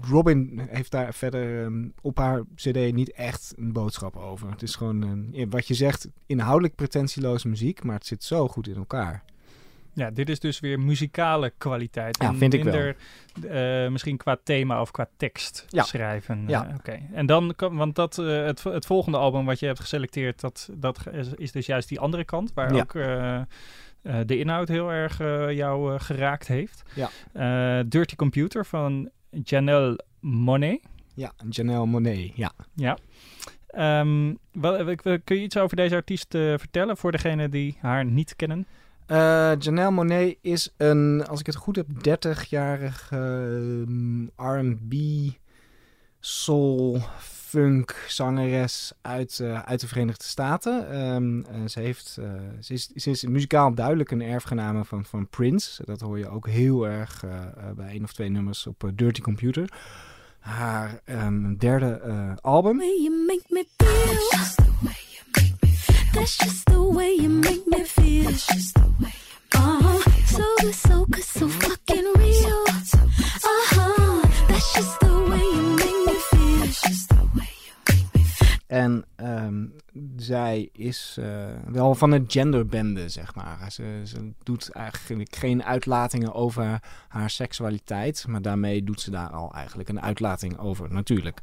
Robin 0.00 0.68
heeft 0.70 0.90
daar 0.90 1.14
verder 1.14 1.64
um, 1.64 1.92
op 2.00 2.18
haar 2.18 2.42
CD 2.54 2.92
niet 2.92 3.12
echt 3.12 3.54
een 3.56 3.72
boodschap 3.72 4.16
over. 4.16 4.50
Het 4.50 4.62
is 4.62 4.74
gewoon, 4.74 5.02
een, 5.02 5.50
wat 5.50 5.66
je 5.66 5.74
zegt, 5.74 6.08
inhoudelijk 6.26 6.74
pretentieloze 6.74 7.48
muziek, 7.48 7.82
maar 7.84 7.94
het 7.94 8.06
zit 8.06 8.24
zo 8.24 8.48
goed 8.48 8.68
in 8.68 8.76
elkaar. 8.76 9.24
Ja, 9.92 10.10
dit 10.10 10.28
is 10.28 10.40
dus 10.40 10.60
weer 10.60 10.80
muzikale 10.80 11.52
kwaliteit. 11.58 12.22
Ja, 12.22 12.34
vind 12.34 12.54
ik 12.54 12.64
minder, 12.64 12.96
wel. 13.40 13.84
Uh, 13.84 13.90
misschien 13.90 14.16
qua 14.16 14.38
thema 14.42 14.80
of 14.80 14.90
qua 14.90 15.08
tekst 15.16 15.64
ja. 15.68 15.82
schrijven. 15.82 16.44
Ja. 16.46 16.62
Uh, 16.64 16.68
Oké. 16.68 16.78
Okay. 16.78 17.08
En 17.12 17.26
dan, 17.26 17.54
want 17.56 17.94
dat, 17.94 18.18
uh, 18.18 18.44
het, 18.44 18.62
het 18.62 18.86
volgende 18.86 19.18
album 19.18 19.44
wat 19.44 19.58
je 19.58 19.66
hebt 19.66 19.80
geselecteerd, 19.80 20.40
dat, 20.40 20.68
dat 20.72 21.06
is, 21.12 21.28
is 21.34 21.52
dus 21.52 21.66
juist 21.66 21.88
die 21.88 22.00
andere 22.00 22.24
kant, 22.24 22.52
waar 22.54 22.74
ja. 22.74 22.80
ook 22.80 22.92
uh, 24.02 24.18
de 24.26 24.38
inhoud 24.38 24.68
heel 24.68 24.90
erg 24.90 25.18
jou 25.54 25.98
geraakt 25.98 26.46
heeft. 26.46 26.82
Ja. 26.94 27.82
Dirty 27.82 28.16
Computer 28.16 28.66
van 28.66 29.10
Janelle 29.30 30.04
Monet. 30.20 30.80
Ja, 31.14 31.32
Janelle 31.48 31.86
Monet, 31.86 32.36
ja. 32.36 32.52
Ja. 32.74 32.98
Um, 34.00 34.38
wat, 34.52 35.02
kun 35.02 35.36
je 35.36 35.42
iets 35.42 35.56
over 35.56 35.76
deze 35.76 35.94
artiest 35.94 36.26
vertellen 36.30 36.96
voor 36.96 37.12
degenen 37.12 37.50
die 37.50 37.76
haar 37.80 38.04
niet 38.04 38.36
kennen? 38.36 38.66
Uh, 39.08 39.52
Janelle 39.58 39.90
Monet 39.90 40.36
is 40.40 40.74
een, 40.76 41.26
als 41.26 41.40
ik 41.40 41.46
het 41.46 41.56
goed 41.56 41.76
heb, 41.76 41.86
30-jarige 41.88 43.16
uh, 43.88 44.56
R&B, 44.58 44.94
soul, 46.20 47.00
funk 47.48 48.04
zangeres 48.08 48.92
uit, 49.00 49.38
uh, 49.42 49.62
uit 49.62 49.80
de 49.80 49.88
Verenigde 49.88 50.24
Staten. 50.24 51.00
Um, 51.00 51.44
ze, 51.68 51.80
heeft, 51.80 52.08
ze, 52.60 52.72
is, 52.72 52.86
ze 52.86 53.10
is 53.10 53.24
muzikaal 53.24 53.74
duidelijk 53.74 54.10
een 54.10 54.22
erfgename 54.22 54.84
van, 54.84 55.04
van 55.04 55.28
Prince. 55.28 55.84
Dat 55.84 56.00
hoor 56.00 56.18
je 56.18 56.28
ook 56.28 56.48
heel 56.48 56.86
erg 56.86 57.24
bij 57.76 57.88
één 57.88 58.04
of 58.04 58.12
twee 58.12 58.28
nummers 58.28 58.66
op 58.66 58.90
Dirty 58.94 59.20
Computer. 59.20 59.68
Haar 60.38 61.00
um, 61.06 61.56
derde 61.56 62.00
album. 62.40 62.82
That's 66.12 66.36
just 66.36 66.66
the 66.66 66.82
way 66.82 67.14
you 67.14 67.28
make 67.28 67.62
me 67.66 67.84
feel. 67.84 68.24
That's 68.24 68.46
just 68.46 68.74
the 68.74 68.88
way 68.98 69.12
you 69.28 69.38
uh-huh. 69.54 69.98
So 70.26 71.04
so 71.20 71.48
fucking 71.48 72.12
real. 72.16 72.64
Uh-huh. 72.66 74.22
That's 74.48 74.74
just 74.74 75.07
En 78.68 79.04
um, 79.16 79.74
zij 80.16 80.68
is 80.72 81.16
uh, 81.20 81.46
wel 81.66 81.94
van 81.94 82.10
het 82.10 82.32
genderbende, 82.32 83.08
zeg 83.08 83.34
maar. 83.34 83.72
Ze, 83.72 84.00
ze 84.04 84.32
doet 84.42 84.70
eigenlijk 84.70 85.36
geen 85.36 85.64
uitlatingen 85.64 86.34
over 86.34 86.80
haar 87.08 87.30
seksualiteit. 87.30 88.26
Maar 88.28 88.42
daarmee 88.42 88.84
doet 88.84 89.00
ze 89.00 89.10
daar 89.10 89.30
al 89.30 89.52
eigenlijk 89.54 89.88
een 89.88 90.00
uitlating 90.00 90.58
over, 90.58 90.92
natuurlijk. 90.92 91.40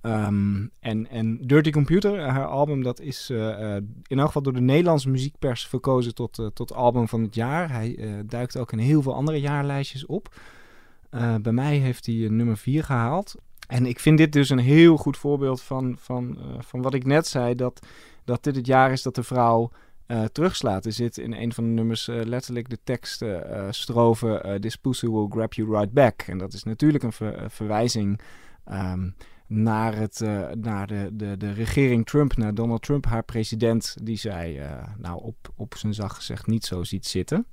Ehm, 0.00 0.66
en, 0.80 1.38
Dirty 1.46 1.70
Computer, 1.70 2.20
haar 2.20 2.46
album, 2.46 2.82
dat 2.82 3.00
is 3.00 3.30
uh, 3.30 3.76
in 4.06 4.18
elk 4.18 4.26
geval 4.26 4.42
door 4.42 4.52
de 4.52 4.60
Nederlandse 4.60 5.10
muziekpers 5.10 5.66
verkozen 5.66 6.14
tot, 6.14 6.50
tot 6.54 6.72
album 6.72 7.08
van 7.08 7.22
het 7.22 7.34
jaar. 7.34 7.70
Hij 7.72 8.22
duikt 8.26 8.56
ook 8.56 8.72
in 8.72 8.78
heel 8.78 9.02
veel 9.02 9.14
andere 9.14 9.40
jaarlijstjes 9.40 10.06
op. 10.06 10.34
bij 11.40 11.52
mij 11.52 11.76
heeft 11.76 12.06
hij 12.06 12.14
nummer 12.14 12.56
4 12.56 12.84
gehaald. 12.84 13.34
En 13.66 13.86
ik 13.86 14.00
vind 14.00 14.18
dit 14.18 14.32
dus 14.32 14.50
een 14.50 14.58
heel 14.58 14.96
goed 14.96 15.16
voorbeeld 15.16 15.62
van, 15.62 15.96
van, 15.98 16.38
van 16.58 16.82
wat 16.82 16.94
ik 16.94 17.04
net 17.04 17.26
zei, 17.26 17.54
dat, 17.54 17.86
dat 18.24 18.44
dit 18.44 18.56
het 18.56 18.66
jaar 18.66 18.92
is 18.92 19.02
dat 19.02 19.14
de 19.14 19.22
vrouw 19.22 19.70
terugslaat. 20.32 20.84
Er 20.84 20.92
zit 20.92 21.18
in 21.18 21.32
een 21.32 21.52
van 21.52 21.64
de 21.64 21.70
nummers 21.70 22.06
letterlijk 22.06 22.68
de 22.68 22.78
tekst 22.84 23.24
stroven 23.70 24.60
This 24.60 24.76
pussy 24.76 25.06
will 25.06 25.26
grab 25.28 25.52
you 25.52 25.70
right 25.70 25.92
back. 25.92 26.22
En 26.22 26.38
dat 26.38 26.52
is 26.52 26.62
natuurlijk 26.62 27.04
een 27.04 27.12
ver, 27.12 27.50
verwijzing... 27.50 28.20
Um, 28.72 29.14
naar, 29.46 29.96
het, 29.96 30.20
naar 30.60 30.86
de, 30.86 31.08
de, 31.12 31.36
de 31.36 31.52
regering 31.52 32.06
Trump, 32.06 32.36
naar 32.36 32.54
Donald 32.54 32.82
Trump, 32.82 33.06
haar 33.06 33.22
president, 33.22 33.96
die 34.02 34.16
zij 34.16 34.58
uh, 34.58 34.82
nou 34.98 35.22
op, 35.22 35.36
op 35.54 35.74
zijn 35.76 35.94
zacht 35.94 36.16
gezegd 36.16 36.46
niet 36.46 36.64
zo 36.64 36.82
ziet 36.82 37.06
zitten. 37.06 37.46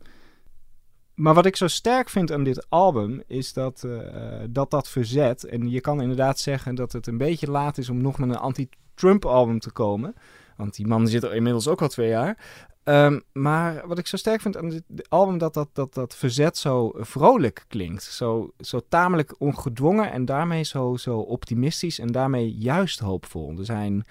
Maar 1.16 1.34
wat 1.34 1.46
ik 1.46 1.56
zo 1.56 1.68
sterk 1.68 2.10
vind 2.10 2.32
aan 2.32 2.44
dit 2.44 2.66
album 2.70 3.24
is 3.28 3.54
dat, 3.54 3.84
uh, 3.86 4.02
dat 4.50 4.72
dat 4.72 4.90
verzet. 4.90 5.44
En 5.44 5.70
je 5.70 5.82
kan 5.82 6.02
inderdaad 6.02 6.40
zeggen 6.40 6.76
dat 6.76 6.92
het 6.92 7.08
een 7.08 7.18
beetje 7.18 7.52
laat 7.52 7.78
is 7.78 7.90
om 7.90 8.02
nog 8.02 8.18
met 8.18 8.30
een 8.30 8.36
anti-Trump 8.36 9.26
album 9.26 9.60
te 9.60 9.72
komen. 9.72 10.16
Want 10.58 10.76
die 10.76 10.88
man 10.88 11.08
zit 11.08 11.24
er 11.24 11.36
inmiddels 11.36 11.68
ook 11.68 11.82
al 11.82 11.88
twee 11.88 12.10
jaar. 12.10 12.38
Um, 12.86 13.22
maar 13.34 13.88
wat 13.88 13.98
ik 13.98 14.08
zo 14.08 14.18
sterk 14.18 14.42
vind 14.42 14.58
aan 14.58 14.70
dit 14.70 15.10
album, 15.10 15.38
dat 15.38 15.54
dat, 15.54 15.70
dat 15.74 15.94
dat 15.94 16.16
verzet 16.16 16.58
zo 16.58 16.92
vrolijk 16.96 17.66
klinkt. 17.68 18.04
Zo, 18.04 18.54
zo 18.60 18.82
tamelijk 18.90 19.36
ongedwongen 19.38 20.12
en 20.12 20.26
daarmee 20.26 20.64
zo, 20.64 20.96
zo 20.98 21.18
optimistisch 21.18 22.00
en 22.00 22.08
daarmee 22.08 22.54
juist 22.54 23.00
hoopvol. 23.00 23.58
Er 23.58 23.66
zijn, 23.66 24.06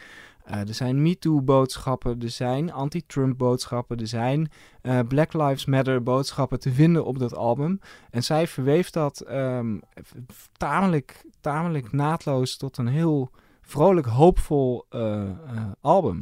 uh, 0.51 0.69
er 0.69 0.75
zijn 0.75 1.03
MeToo-boodschappen, 1.03 2.21
er 2.21 2.31
zijn 2.31 2.73
anti-Trump-boodschappen, 2.73 3.99
er 3.99 4.07
zijn 4.07 4.51
uh, 4.83 4.99
Black 5.09 5.33
Lives 5.33 5.65
Matter-boodschappen 5.65 6.61
te 6.61 6.73
vinden 6.73 7.05
op 7.05 7.19
dat 7.19 7.37
album. 7.37 7.81
En 8.11 8.25
zij 8.25 8.47
verweeft 8.47 8.93
dat 8.93 9.25
um, 9.31 9.81
tamelijk, 10.57 11.25
tamelijk 11.41 11.93
naadloos 11.93 12.57
tot 12.57 12.77
een 12.77 12.89
heel 12.89 13.31
vrolijk, 13.63 14.07
hoopvol 14.07 14.87
uh, 14.91 15.23
album. 15.81 16.19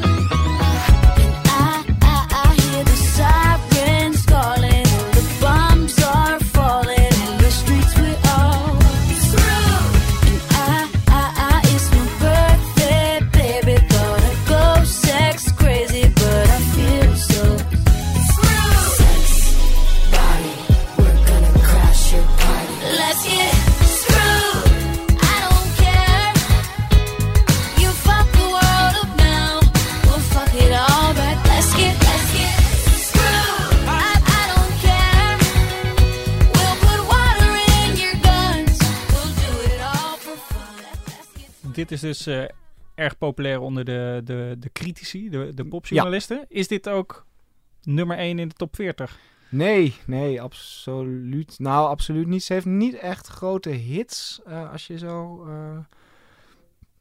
Dit 41.90 42.02
is 42.02 42.25
dus 42.25 42.26
uh, 42.26 42.44
erg 42.94 43.18
populair 43.18 43.61
onder 43.61 43.85
de, 43.85 44.20
de, 44.25 44.56
de 44.59 44.70
critici, 44.73 45.28
de, 45.28 45.54
de 45.54 45.64
popjournalisten. 45.64 46.37
Ja. 46.37 46.44
Is 46.49 46.68
dit 46.68 46.88
ook 46.88 47.26
nummer 47.82 48.16
1 48.16 48.38
in 48.38 48.49
de 48.49 48.54
top 48.54 48.75
40? 48.76 49.18
Nee, 49.49 49.94
nee, 50.06 50.42
absoluut. 50.42 51.59
Nou, 51.59 51.88
absoluut 51.88 52.26
niet. 52.26 52.42
Ze 52.42 52.52
heeft 52.52 52.66
niet 52.66 52.94
echt 52.94 53.26
grote 53.26 53.70
hits, 53.70 54.40
uh, 54.49 54.73
als 54.73 54.87
je 54.87 54.99
zo 54.99 55.47
uh, 55.47 55.78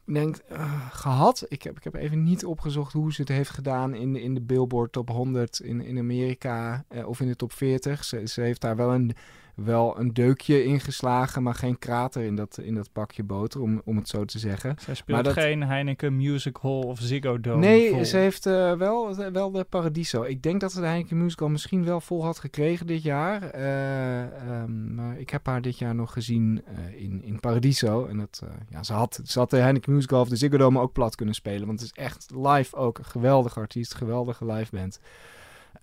denkt, 0.04 0.42
gehad. 0.90 1.44
Ik 1.48 1.62
heb, 1.62 1.76
ik 1.76 1.84
heb 1.84 1.94
even 1.94 2.22
niet 2.22 2.44
opgezocht 2.44 2.92
hoe 2.92 3.12
ze 3.12 3.20
het 3.20 3.30
heeft 3.30 3.50
gedaan 3.50 3.94
in, 3.94 4.16
in 4.16 4.34
de 4.34 4.40
Billboard 4.40 4.92
Top 4.92 5.08
100 5.08 5.60
in, 5.60 5.80
in 5.80 5.98
Amerika 5.98 6.84
of 7.04 7.20
in 7.20 7.26
de 7.26 7.36
top 7.36 7.52
40. 7.52 8.04
Ze, 8.04 8.26
ze 8.26 8.40
heeft 8.40 8.60
daar 8.60 8.76
wel 8.76 8.94
een 8.94 9.14
wel 9.54 9.98
een 9.98 10.12
deukje 10.12 10.64
ingeslagen, 10.64 11.42
maar 11.42 11.54
geen 11.54 11.78
krater 11.78 12.22
in 12.22 12.36
dat, 12.36 12.58
in 12.62 12.74
dat 12.74 12.92
pakje 12.92 13.22
boter, 13.22 13.60
om, 13.60 13.82
om 13.84 13.96
het 13.96 14.08
zo 14.08 14.24
te 14.24 14.38
zeggen. 14.38 14.76
Zij 14.80 14.94
speelt 14.94 15.24
maar 15.24 15.32
geen 15.32 15.62
Heineken 15.62 16.16
Music 16.16 16.56
Hall 16.62 16.82
of 16.82 16.98
Ziggo 16.98 17.40
Dome 17.40 17.58
Nee, 17.58 17.90
vol. 17.90 18.04
ze 18.04 18.16
heeft 18.16 18.46
uh, 18.46 18.72
wel, 18.72 19.16
wel 19.32 19.50
de 19.50 19.64
Paradiso. 19.64 20.22
Ik 20.22 20.42
denk 20.42 20.60
dat 20.60 20.72
ze 20.72 20.80
de 20.80 20.86
Heineken 20.86 21.18
Music 21.18 21.38
Hall 21.38 21.48
misschien 21.48 21.84
wel 21.84 22.00
vol 22.00 22.24
had 22.24 22.38
gekregen 22.38 22.86
dit 22.86 23.02
jaar. 23.02 23.54
Uh, 23.54 24.62
um, 24.62 24.94
maar 24.94 25.18
ik 25.18 25.30
heb 25.30 25.46
haar 25.46 25.62
dit 25.62 25.78
jaar 25.78 25.94
nog 25.94 26.12
gezien 26.12 26.62
uh, 26.68 27.02
in, 27.02 27.22
in 27.24 27.40
Paradiso. 27.40 28.06
En 28.06 28.18
dat, 28.18 28.42
ja, 28.68 28.82
ze, 28.82 28.92
had, 28.92 29.20
ze 29.24 29.38
had 29.38 29.50
de 29.50 29.56
Heineken 29.56 29.92
Music 29.92 30.10
Hall 30.10 30.20
of 30.20 30.28
de 30.28 30.36
Ziggo 30.36 30.56
Dome 30.56 30.80
ook 30.80 30.92
plat 30.92 31.14
kunnen 31.14 31.34
spelen. 31.34 31.66
Want 31.66 31.80
het 31.80 31.92
is 31.96 32.04
echt 32.04 32.30
live 32.36 32.76
ook 32.76 32.98
een 32.98 33.04
geweldige 33.04 33.60
artiest, 33.60 33.94
geweldige 33.94 34.46
live 34.46 34.76
band. 34.76 35.00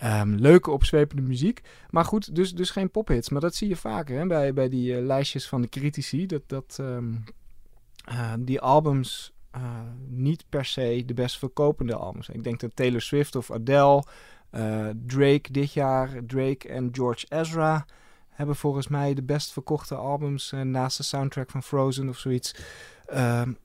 Um, 0.04 0.36
leuke 0.36 0.72
opzwepende 0.72 1.22
muziek. 1.22 1.62
Maar 1.90 2.06
goed, 2.06 2.36
dus, 2.36 2.54
dus 2.54 2.70
geen 2.70 2.92
pophits. 2.92 3.30
Maar 3.30 3.42
dat 3.42 3.56
zie 3.56 3.68
je 3.68 3.76
vaker 3.76 4.18
hè, 4.18 4.26
bij, 4.26 4.54
bij 4.54 4.70
die 4.70 4.92
uh, 4.94 5.06
lijstjes 5.06 5.48
van 5.48 5.62
de 5.62 5.70
critici. 5.70 6.26
Dat, 6.26 6.42
dat 6.46 6.78
um, 6.82 7.24
uh, 8.10 8.34
die 8.40 8.62
albums 8.62 9.34
uh, 9.56 9.62
niet 10.08 10.46
per 10.50 10.66
se 10.66 11.04
de 11.06 11.14
best 11.14 11.38
verkopende 11.38 11.96
albums. 11.96 12.30
Ik 12.30 12.44
denk 12.44 12.60
dat 12.60 12.76
Taylor 12.76 13.02
Swift 13.02 13.36
of 13.36 13.52
Adele, 13.52 14.04
Drake 15.08 15.52
dit 15.52 15.74
jaar, 15.74 16.10
Drake 16.28 16.70
en 16.70 16.90
George 16.92 17.26
Ezra 17.30 17.86
hebben 18.30 18.56
volgens 18.56 18.88
mij 18.88 19.14
de 19.14 19.24
best 19.24 19.52
verkochte 19.52 19.96
albums 19.96 20.54
naast 20.64 20.98
de 20.98 21.04
soundtrack 21.04 21.52
van 21.52 21.64
Frozen 21.64 22.10
of 22.10 22.18
zoiets. 22.18 22.56
Um, 23.14 23.58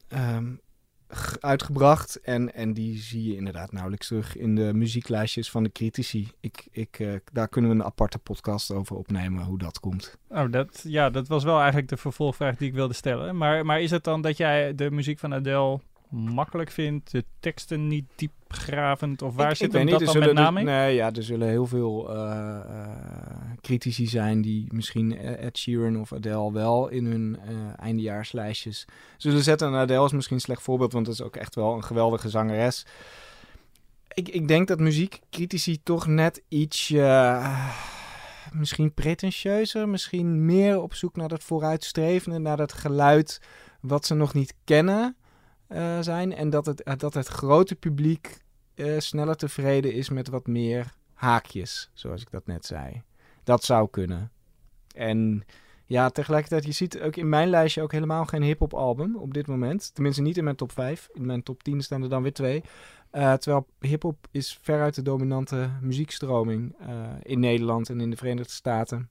uitgebracht. 1.40 2.20
En, 2.20 2.54
en 2.54 2.72
die 2.72 2.98
zie 2.98 3.24
je 3.24 3.36
inderdaad 3.36 3.72
nauwelijks 3.72 4.06
terug 4.06 4.36
in 4.36 4.54
de 4.54 4.74
muzieklijstjes 4.74 5.50
van 5.50 5.62
de 5.62 5.72
critici. 5.72 6.30
Ik, 6.40 6.66
ik, 6.70 6.98
uh, 6.98 7.14
daar 7.32 7.48
kunnen 7.48 7.70
we 7.70 7.76
een 7.76 7.84
aparte 7.84 8.18
podcast 8.18 8.70
over 8.70 8.96
opnemen, 8.96 9.44
hoe 9.44 9.58
dat 9.58 9.80
komt. 9.80 10.18
Oh, 10.28 10.50
dat, 10.50 10.84
ja, 10.86 11.10
dat 11.10 11.28
was 11.28 11.44
wel 11.44 11.58
eigenlijk 11.58 11.88
de 11.88 11.96
vervolgvraag 11.96 12.56
die 12.56 12.68
ik 12.68 12.74
wilde 12.74 12.94
stellen. 12.94 13.36
Maar, 13.36 13.66
maar 13.66 13.80
is 13.80 13.90
het 13.90 14.04
dan 14.04 14.22
dat 14.22 14.36
jij 14.36 14.74
de 14.74 14.90
muziek 14.90 15.18
van 15.18 15.34
Adele 15.34 15.80
makkelijk 16.12 16.70
vindt, 16.70 17.10
de 17.10 17.24
teksten 17.40 17.86
niet 17.86 18.04
diepgravend? 18.14 19.22
Of 19.22 19.34
waar 19.34 19.50
ik, 19.50 19.56
zit 19.56 19.74
ik 19.74 19.90
dat 19.90 20.00
dan 20.00 20.18
met 20.18 20.32
name 20.32 20.60
dus, 20.60 20.68
Nee, 20.68 20.94
ja, 20.94 21.12
er 21.12 21.22
zullen 21.22 21.48
heel 21.48 21.66
veel 21.66 22.16
uh, 22.16 22.60
critici 23.60 24.06
zijn 24.06 24.42
die 24.42 24.66
misschien 24.72 25.18
Ed 25.18 25.58
Sheeran 25.58 26.00
of 26.00 26.12
Adele 26.12 26.52
wel 26.52 26.88
in 26.88 27.06
hun 27.06 27.38
uh, 27.48 27.56
eindejaarslijstjes 27.76 28.84
zullen 29.16 29.42
zetten. 29.42 29.68
En 29.68 29.74
Adele 29.74 30.04
is 30.04 30.12
misschien 30.12 30.36
een 30.36 30.42
slecht 30.42 30.62
voorbeeld, 30.62 30.92
want 30.92 31.06
dat 31.06 31.14
is 31.14 31.22
ook 31.22 31.36
echt 31.36 31.54
wel 31.54 31.74
een 31.74 31.84
geweldige 31.84 32.28
zangeres. 32.28 32.86
Ik, 34.14 34.28
ik 34.28 34.48
denk 34.48 34.68
dat 34.68 34.78
muziekcritici 34.78 35.82
toch 35.82 36.06
net 36.06 36.42
iets 36.48 36.90
misschien 38.52 38.94
pretentieuzer, 38.94 39.88
misschien 39.88 40.44
meer 40.44 40.80
op 40.80 40.94
zoek 40.94 41.16
naar 41.16 41.28
dat 41.28 41.44
vooruitstrevende, 41.44 42.38
naar 42.38 42.56
dat 42.56 42.72
geluid 42.72 43.40
wat 43.80 44.06
ze 44.06 44.14
nog 44.14 44.34
niet 44.34 44.54
kennen. 44.64 45.16
Uh, 45.74 46.00
zijn. 46.00 46.34
En 46.34 46.50
dat 46.50 46.66
het, 46.66 46.88
uh, 46.88 46.94
dat 46.96 47.14
het 47.14 47.28
grote 47.28 47.74
publiek 47.74 48.38
uh, 48.74 48.98
sneller 48.98 49.36
tevreden 49.36 49.92
is 49.92 50.08
met 50.08 50.28
wat 50.28 50.46
meer 50.46 50.94
haakjes, 51.14 51.90
zoals 51.92 52.22
ik 52.22 52.30
dat 52.30 52.46
net 52.46 52.66
zei. 52.66 53.02
Dat 53.44 53.64
zou 53.64 53.88
kunnen. 53.90 54.30
En 54.94 55.44
ja, 55.86 56.08
tegelijkertijd, 56.08 56.64
je 56.64 56.72
ziet 56.72 57.00
ook 57.00 57.16
in 57.16 57.28
mijn 57.28 57.48
lijstje 57.48 57.82
ook 57.82 57.92
helemaal 57.92 58.24
geen 58.24 58.42
hip-hop 58.42 58.74
album 58.74 59.16
op 59.16 59.34
dit 59.34 59.46
moment. 59.46 59.94
Tenminste, 59.94 60.22
niet 60.22 60.36
in 60.36 60.44
mijn 60.44 60.56
top 60.56 60.72
5. 60.72 61.08
In 61.12 61.26
mijn 61.26 61.42
top 61.42 61.62
10 61.62 61.82
staan 61.82 62.02
er 62.02 62.08
dan 62.08 62.22
weer 62.22 62.32
twee. 62.32 62.62
terwijl 63.10 63.66
hip-hop 63.80 64.26
is 64.30 64.58
veruit 64.62 64.94
de 64.94 65.02
dominante 65.02 65.70
muziekstroming 65.80 66.76
in 67.22 67.40
Nederland 67.40 67.88
en 67.88 68.00
in 68.00 68.10
de 68.10 68.16
Verenigde 68.16 68.52
Staten. 68.52 69.10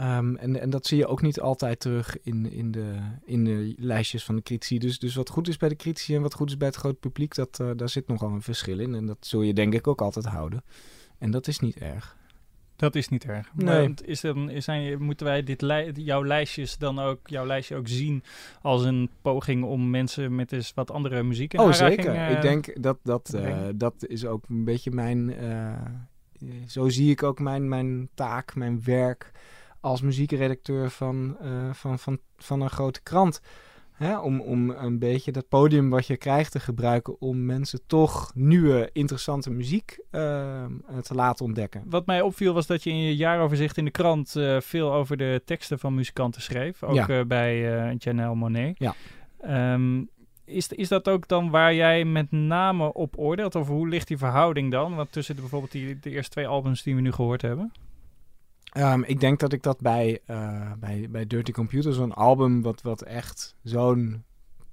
Um, 0.00 0.36
en, 0.36 0.60
en 0.60 0.70
dat 0.70 0.86
zie 0.86 0.98
je 0.98 1.06
ook 1.06 1.22
niet 1.22 1.40
altijd 1.40 1.80
terug 1.80 2.22
in, 2.22 2.52
in, 2.52 2.70
de, 2.70 2.94
in 3.24 3.44
de 3.44 3.74
lijstjes 3.78 4.24
van 4.24 4.36
de 4.36 4.42
critici. 4.42 4.78
Dus, 4.78 4.98
dus 4.98 5.14
wat 5.14 5.28
goed 5.28 5.48
is 5.48 5.56
bij 5.56 5.68
de 5.68 5.76
critici 5.76 6.14
en 6.14 6.22
wat 6.22 6.34
goed 6.34 6.48
is 6.48 6.56
bij 6.56 6.68
het 6.68 6.76
grote 6.76 6.98
publiek, 6.98 7.34
dat, 7.34 7.58
uh, 7.62 7.70
daar 7.76 7.88
zit 7.88 8.08
nogal 8.08 8.30
een 8.30 8.42
verschil 8.42 8.78
in. 8.78 8.94
En 8.94 9.06
dat 9.06 9.16
zul 9.20 9.42
je 9.42 9.54
denk 9.54 9.74
ik 9.74 9.86
ook 9.86 10.00
altijd 10.00 10.24
houden. 10.24 10.64
En 11.18 11.30
dat 11.30 11.46
is 11.46 11.58
niet 11.58 11.76
erg. 11.76 12.16
Dat 12.76 12.94
is 12.94 13.08
niet 13.08 13.24
erg. 13.24 13.50
Nee. 13.54 13.94
Is 14.04 14.20
dan, 14.20 14.50
zijn, 14.56 15.02
moeten 15.02 15.26
wij 15.26 15.42
dit 15.42 15.62
li 15.62 15.92
jouw 15.94 16.24
lijstjes 16.24 16.78
dan 16.78 16.98
ook, 16.98 17.28
jouw 17.28 17.46
lijstje 17.46 17.76
ook 17.76 17.88
zien 17.88 18.22
als 18.62 18.84
een 18.84 19.10
poging 19.22 19.64
om 19.64 19.90
mensen 19.90 20.34
met 20.34 20.52
eens 20.52 20.72
wat 20.74 20.90
andere 20.90 21.22
muziek 21.22 21.54
in 21.54 21.60
Oh, 21.60 21.72
zeker. 21.72 22.14
Uh, 22.14 22.30
ik 22.30 22.42
denk 22.42 22.82
dat 22.82 22.98
dat, 23.02 23.32
uh, 23.34 23.66
dat 23.74 23.94
is 24.06 24.24
ook 24.24 24.44
een 24.48 24.64
beetje 24.64 24.90
mijn... 24.90 25.34
zo 26.66 26.88
zie 26.88 27.10
ik 27.10 27.22
ook 27.22 27.40
mijn, 27.40 27.68
mijn 27.68 28.08
taak, 28.14 28.54
mijn 28.54 28.82
werk 28.84 29.32
als 29.88 30.02
muziekredacteur 30.02 30.90
van, 30.90 31.36
uh, 31.42 31.72
van, 31.72 31.98
van, 31.98 32.18
van 32.36 32.60
een 32.60 32.70
grote 32.70 33.02
krant. 33.02 33.40
Hè, 33.92 34.18
om, 34.18 34.40
om 34.40 34.70
een 34.70 34.98
beetje 34.98 35.32
dat 35.32 35.48
podium 35.48 35.90
wat 35.90 36.06
je 36.06 36.16
krijgt 36.16 36.52
te 36.52 36.60
gebruiken 36.60 37.20
om 37.20 37.44
mensen 37.44 37.80
toch 37.86 38.32
nieuwe, 38.34 38.90
interessante 38.92 39.50
muziek 39.50 39.98
uh, 40.10 40.64
te 41.02 41.14
laten 41.14 41.44
ontdekken. 41.44 41.82
Wat 41.86 42.06
mij 42.06 42.20
opviel 42.20 42.54
was 42.54 42.66
dat 42.66 42.82
je 42.82 42.90
in 42.90 42.96
je 42.96 43.16
jaaroverzicht 43.16 43.76
in 43.76 43.84
de 43.84 43.90
krant 43.90 44.34
uh, 44.36 44.60
veel 44.60 44.92
over 44.92 45.16
de 45.16 45.42
teksten 45.44 45.78
van 45.78 45.94
muzikanten 45.94 46.42
schreef. 46.42 46.82
Ook 46.82 46.94
ja. 46.94 47.08
uh, 47.08 47.24
bij 47.24 47.60
Janelle 47.98 48.34
Monet. 48.34 48.78
Ja. 48.78 48.94
Um, 49.72 50.08
is, 50.44 50.68
is 50.68 50.88
dat 50.88 51.08
ook 51.08 51.28
dan 51.28 51.50
waar 51.50 51.74
jij 51.74 52.04
met 52.04 52.30
name 52.30 52.92
op 52.92 53.18
oordeelt? 53.18 53.54
Of 53.54 53.68
hoe 53.68 53.88
ligt 53.88 54.08
die 54.08 54.18
verhouding 54.18 54.70
dan? 54.70 54.94
Want 54.94 55.12
tussen 55.12 55.34
de, 55.34 55.40
bijvoorbeeld 55.40 55.72
die, 55.72 55.98
de 56.00 56.10
eerste 56.10 56.30
twee 56.30 56.46
albums 56.46 56.82
die 56.82 56.94
we 56.94 57.00
nu 57.00 57.12
gehoord 57.12 57.42
hebben? 57.42 57.72
Um, 58.78 59.04
ik 59.04 59.20
denk 59.20 59.40
dat 59.40 59.52
ik 59.52 59.62
dat 59.62 59.80
bij, 59.80 60.20
uh, 60.26 60.72
bij, 60.78 61.06
bij 61.10 61.26
Dirty 61.26 61.52
Computer, 61.52 61.92
zo'n 61.92 62.14
album 62.14 62.62
wat, 62.62 62.82
wat 62.82 63.02
echt 63.02 63.56
zo'n 63.62 64.24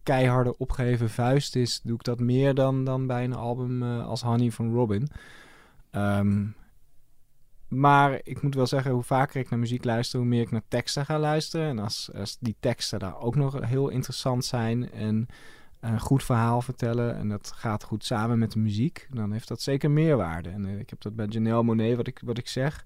keiharde 0.03 0.57
opgeheven 0.57 1.09
vuist 1.09 1.55
is, 1.55 1.81
doe 1.83 1.95
ik 1.95 2.03
dat 2.03 2.19
meer 2.19 2.53
dan, 2.53 2.83
dan 2.83 3.07
bij 3.07 3.23
een 3.23 3.35
album 3.35 3.83
uh, 3.83 4.07
als 4.07 4.21
Honey 4.21 4.51
van 4.51 4.73
Robin. 4.73 5.07
Um, 5.91 6.55
maar 7.67 8.19
ik 8.23 8.41
moet 8.41 8.55
wel 8.55 8.67
zeggen, 8.67 8.91
hoe 8.91 9.03
vaker 9.03 9.39
ik 9.39 9.49
naar 9.49 9.59
muziek 9.59 9.83
luister, 9.83 10.19
hoe 10.19 10.27
meer 10.27 10.41
ik 10.41 10.51
naar 10.51 10.61
teksten 10.67 11.05
ga 11.05 11.19
luisteren. 11.19 11.67
En 11.67 11.79
als, 11.79 12.09
als 12.15 12.37
die 12.39 12.55
teksten 12.59 12.99
daar 12.99 13.19
ook 13.19 13.35
nog 13.35 13.65
heel 13.65 13.89
interessant 13.89 14.45
zijn 14.45 14.91
en 14.91 15.27
een 15.79 15.99
goed 15.99 16.23
verhaal 16.23 16.61
vertellen 16.61 17.15
en 17.15 17.29
dat 17.29 17.51
gaat 17.55 17.83
goed 17.83 18.05
samen 18.05 18.39
met 18.39 18.51
de 18.51 18.59
muziek, 18.59 19.07
dan 19.11 19.31
heeft 19.31 19.47
dat 19.47 19.61
zeker 19.61 19.91
meerwaarde. 19.91 20.49
En 20.49 20.65
uh, 20.65 20.79
ik 20.79 20.89
heb 20.89 21.01
dat 21.01 21.15
bij 21.15 21.25
Janelle 21.25 21.63
Monet, 21.63 21.95
wat 21.95 22.07
ik, 22.07 22.21
wat 22.25 22.37
ik 22.37 22.47
zeg. 22.47 22.85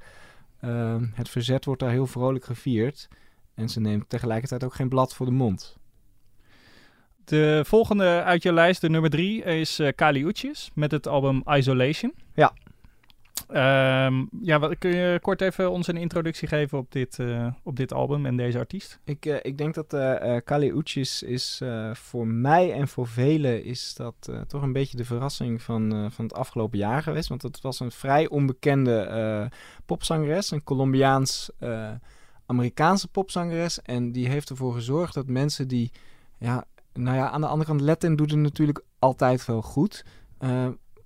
Uh, 0.62 0.96
het 1.14 1.30
verzet 1.30 1.66
wordt 1.66 1.82
daar 1.82 1.92
heel 1.92 2.08
vrolijk 2.08 2.46
gevierd. 2.46 3.08
En 3.54 3.70
ze 3.70 3.80
neemt 3.80 4.10
tegelijkertijd 4.10 4.64
ook 4.64 4.74
geen 4.74 4.90
blad 4.90 5.16
voor 5.16 5.26
de 5.26 5.32
mond. 5.32 5.78
De 7.26 7.62
volgende 7.66 8.24
uit 8.24 8.44
je 8.44 8.54
lijst, 8.54 8.82
de 8.82 8.90
nummer 8.90 9.10
drie, 9.10 9.44
is 9.44 9.80
uh, 9.80 9.90
Kali 9.96 10.26
Uchis 10.26 10.72
met 10.74 10.92
het 10.92 11.08
album 11.08 11.42
Isolation. 11.46 12.14
Ja. 12.34 12.54
Um, 13.52 14.30
ja, 14.42 14.60
wat, 14.60 14.78
kun 14.78 14.96
je 14.96 15.20
kort 15.22 15.42
even 15.42 15.72
ons 15.72 15.88
een 15.88 15.98
introductie 15.98 16.48
geven 16.48 16.78
op 16.78 16.92
dit, 16.92 17.18
uh, 17.18 17.48
op 17.64 17.76
dit 17.76 17.94
album 17.94 18.26
en 18.26 18.38
deze 18.38 18.58
artiest? 18.58 19.00
Ik, 19.04 19.26
uh, 19.26 19.36
ik 19.42 19.58
denk 19.58 19.74
dat 19.74 19.94
uh, 19.94 20.38
Kali 20.44 20.72
Uchis 20.72 21.24
is 21.24 21.62
voor 21.94 22.28
mij 22.28 22.74
en 22.74 22.88
voor 22.88 23.08
velen 23.08 23.64
is 23.64 23.94
dat 23.96 24.32
toch 24.48 24.62
een 24.62 24.74
beetje 24.74 24.98
de 24.98 25.06
verrassing 25.06 25.62
van, 25.62 26.12
van 26.12 26.26
het 26.26 26.34
afgelopen 26.34 26.78
jaar 26.78 27.04
geweest. 27.04 27.30
Want 27.30 27.42
het 27.42 27.62
was 27.62 27.80
een 27.80 27.92
vrij 27.92 28.28
onbekende 28.28 29.50
popzangeres, 29.86 30.52
een 30.52 30.64
Colombiaans-Amerikaanse 30.64 33.08
popzangeres. 33.08 33.82
En 33.82 34.12
die 34.12 34.28
heeft 34.28 34.50
ervoor 34.50 34.74
gezorgd 34.74 35.14
dat 35.14 35.28
mensen 35.28 35.68
die, 35.68 35.92
ja, 36.38 36.66
nou 36.94 37.18
ja, 37.18 37.30
aan 37.30 37.42
de 37.42 37.48
andere 37.48 37.70
kant 37.70 37.82
Latin 37.82 38.16
doet 38.16 38.32
het 38.32 38.40
natuurlijk 38.40 38.84
altijd 39.00 39.46
wel 39.46 39.62
goed 39.62 40.06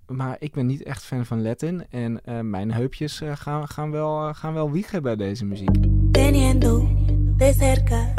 maar 0.07 0.35
ik 0.39 0.53
ben 0.53 0.65
niet 0.65 0.83
echt 0.83 1.03
fan 1.03 1.25
van 1.25 1.41
Latin. 1.41 1.83
En 1.89 2.19
uh, 2.25 2.39
mijn 2.39 2.71
heupjes 2.71 3.21
uh, 3.21 3.31
gaan, 3.35 3.67
gaan, 3.67 3.91
wel, 3.91 4.27
uh, 4.27 4.33
gaan 4.33 4.53
wel 4.53 4.71
wiegen 4.71 5.01
bij 5.03 5.15
deze 5.15 5.45
muziek. 5.45 5.75
Teniendo 6.11 6.87
de 7.37 7.53
cerca, 7.57 8.13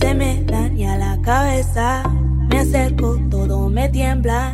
se 0.00 0.14
me 0.14 0.44
daña 0.44 0.96
la 0.98 1.18
cabeza. 1.20 2.02
Me 2.48 2.58
acerco, 2.58 3.18
todo 3.28 3.68
me 3.68 3.88
tiembla. 3.90 4.52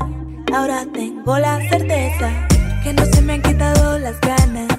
Ahora 0.52 0.84
tengo 0.92 1.38
la 1.38 1.58
certeza 1.70 2.46
que 2.82 2.92
no 2.92 3.04
se 3.04 3.22
me 3.22 3.32
han 3.32 3.42
quitado 3.42 3.98
las 3.98 4.20
ganas. 4.20 4.78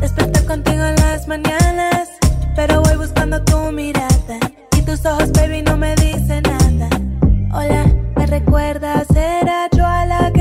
Despertar 0.00 0.44
contigo 0.44 0.84
en 0.84 0.94
las 0.94 1.26
mañanas. 1.26 2.08
Pero 2.54 2.82
voy 2.82 2.96
buscando 2.96 3.42
tu 3.44 3.72
mirada. 3.72 4.38
Y 4.76 4.82
tus 4.82 5.04
ojos, 5.04 5.30
baby, 5.32 5.62
no 5.62 5.76
me 5.76 5.94
dicen 5.96 6.42
nada. 6.42 6.88
Hola, 7.52 7.86
me 8.16 8.26
recuerdas, 8.26 9.08
era 9.10 9.68
yo 9.76 9.84
a 9.84 10.04
la 10.06 10.30
que 10.32 10.37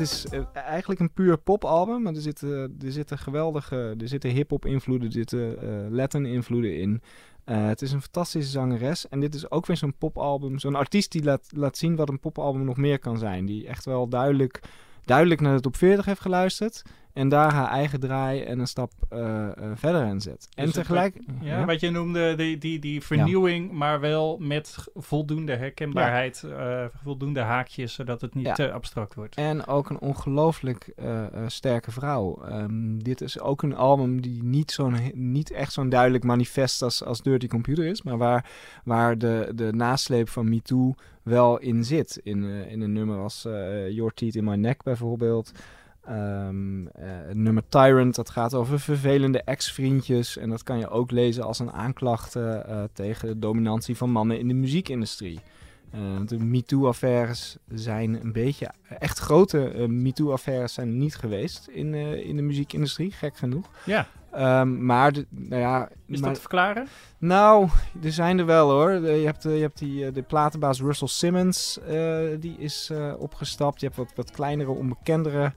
Dit 0.00 0.08
is 0.08 0.26
uh, 0.32 0.40
eigenlijk 0.54 1.00
een 1.00 1.12
puur 1.12 1.38
popalbum, 1.38 2.02
maar 2.02 2.14
er 2.14 2.20
zitten, 2.20 2.76
er 2.84 2.92
zitten 2.92 3.18
geweldige, 3.18 3.94
er 3.98 4.08
zitten 4.08 4.30
hip-hop 4.30 4.66
invloeden, 4.66 5.06
er 5.06 5.12
zitten 5.12 5.64
uh, 5.64 5.90
Latin 5.90 6.26
invloeden 6.26 6.78
in. 6.78 7.02
Uh, 7.46 7.66
het 7.66 7.82
is 7.82 7.92
een 7.92 8.00
fantastische 8.00 8.50
zangeres. 8.50 9.08
En 9.08 9.20
dit 9.20 9.34
is 9.34 9.50
ook 9.50 9.66
weer 9.66 9.76
zo'n 9.76 9.94
popalbum. 9.98 10.58
Zo'n 10.58 10.74
artiest 10.74 11.12
die 11.12 11.24
laat, 11.24 11.48
laat 11.54 11.76
zien 11.76 11.96
wat 11.96 12.08
een 12.08 12.20
popalbum 12.20 12.64
nog 12.64 12.76
meer 12.76 12.98
kan 12.98 13.18
zijn. 13.18 13.46
Die 13.46 13.66
echt 13.66 13.84
wel 13.84 14.08
duidelijk, 14.08 14.60
duidelijk 15.04 15.40
naar 15.40 15.54
de 15.54 15.60
top 15.60 15.76
40 15.76 16.04
heeft 16.04 16.20
geluisterd. 16.20 16.82
En 17.12 17.28
daar 17.28 17.52
haar 17.52 17.68
eigen 17.68 18.00
draai 18.00 18.42
en 18.42 18.58
een 18.58 18.66
stap 18.66 18.92
uh, 19.12 19.18
uh, 19.18 19.70
verder 19.74 20.06
in 20.06 20.20
zet. 20.20 20.48
Dus 20.54 20.64
en 20.64 20.72
tegelijk... 20.72 21.16
Ja, 21.40 21.58
ja, 21.58 21.64
wat 21.64 21.80
je 21.80 21.90
noemde, 21.90 22.34
die, 22.34 22.58
die, 22.58 22.78
die 22.78 23.02
vernieuwing, 23.02 23.70
ja. 23.70 23.76
maar 23.76 24.00
wel 24.00 24.38
met 24.38 24.76
voldoende 24.94 25.56
herkenbaarheid. 25.56 26.44
Ja. 26.46 26.90
voldoende 27.02 27.40
haakjes, 27.40 27.94
zodat 27.94 28.20
het 28.20 28.34
niet 28.34 28.54
te 28.54 28.72
abstract 28.72 29.14
wordt. 29.14 29.34
En 29.34 29.66
ook 29.66 29.90
een 29.90 30.00
ongelooflijk 30.00 30.94
sterke 31.46 31.90
vrouw. 31.90 32.42
Um, 32.48 33.02
dit 33.02 33.20
is 33.20 33.40
ook 33.40 33.62
een 33.62 33.74
album 33.74 34.20
die 34.20 34.42
niet, 34.42 34.70
zo'n, 34.70 34.96
niet 35.14 35.50
echt 35.50 35.72
zo'n 35.72 35.88
duidelijk 35.88 36.24
manifest 36.24 36.82
als, 36.82 37.04
als 37.04 37.22
Dirty 37.22 37.46
Computer 37.46 37.84
is. 37.84 38.02
Maar 38.02 38.18
waar, 38.18 38.50
waar 38.84 39.18
de, 39.18 39.52
de 39.54 39.72
nasleep 39.72 40.28
van 40.28 40.48
MeToo 40.48 40.94
wel 41.22 41.58
in 41.58 41.84
zit. 41.84 42.20
In, 42.22 42.44
in 42.44 42.80
een 42.80 42.92
nummer 42.92 43.18
als 43.18 43.42
Your 43.88 44.12
Teeth 44.14 44.34
in 44.34 44.44
My 44.44 44.54
Neck 44.56 44.82
bijvoorbeeld... 44.82 45.52
Um, 46.08 46.80
uh, 46.80 46.90
het 47.02 47.36
nummer 47.36 47.62
Tyrant, 47.68 48.14
dat 48.14 48.30
gaat 48.30 48.54
over 48.54 48.80
vervelende 48.80 49.42
ex-vriendjes. 49.42 50.36
En 50.36 50.50
dat 50.50 50.62
kan 50.62 50.78
je 50.78 50.88
ook 50.88 51.10
lezen 51.10 51.44
als 51.44 51.58
een 51.58 51.72
aanklacht 51.72 52.36
uh, 52.36 52.82
tegen 52.92 53.28
de 53.28 53.38
dominantie 53.38 53.96
van 53.96 54.10
mannen 54.10 54.38
in 54.38 54.48
de 54.48 54.54
muziekindustrie. 54.54 55.40
Uh, 55.94 56.00
de 56.26 56.38
MeToo-affaires 56.38 57.56
zijn 57.68 58.20
een 58.20 58.32
beetje... 58.32 58.70
Echt 58.98 59.18
grote 59.18 59.86
MeToo-affaires 59.88 60.74
zijn 60.74 60.98
niet 60.98 61.16
geweest 61.16 61.68
in, 61.68 61.94
in 61.94 62.36
de 62.36 62.42
muziekindustrie, 62.42 63.12
gek 63.12 63.36
genoeg. 63.36 63.66
Ja. 63.84 64.06
Um, 64.60 64.84
maar, 64.84 65.12
de, 65.12 65.26
nou 65.30 65.60
ja... 65.60 65.88
Is 66.06 66.20
maar, 66.20 66.28
dat 66.28 66.34
te 66.34 66.40
verklaren? 66.40 66.86
Nou, 67.18 67.68
er 68.02 68.12
zijn 68.12 68.38
er 68.38 68.46
wel 68.46 68.70
hoor. 68.70 68.92
Je 68.92 69.26
hebt, 69.26 69.42
je 69.42 69.48
hebt 69.48 69.78
die, 69.78 70.10
de 70.10 70.22
platenbaas 70.22 70.80
Russell 70.80 71.08
Simmons, 71.08 71.78
die 72.40 72.56
is 72.58 72.92
opgestapt. 73.18 73.80
Je 73.80 73.86
hebt 73.86 73.98
wat, 73.98 74.12
wat 74.14 74.30
kleinere, 74.30 74.70
onbekendere... 74.70 75.52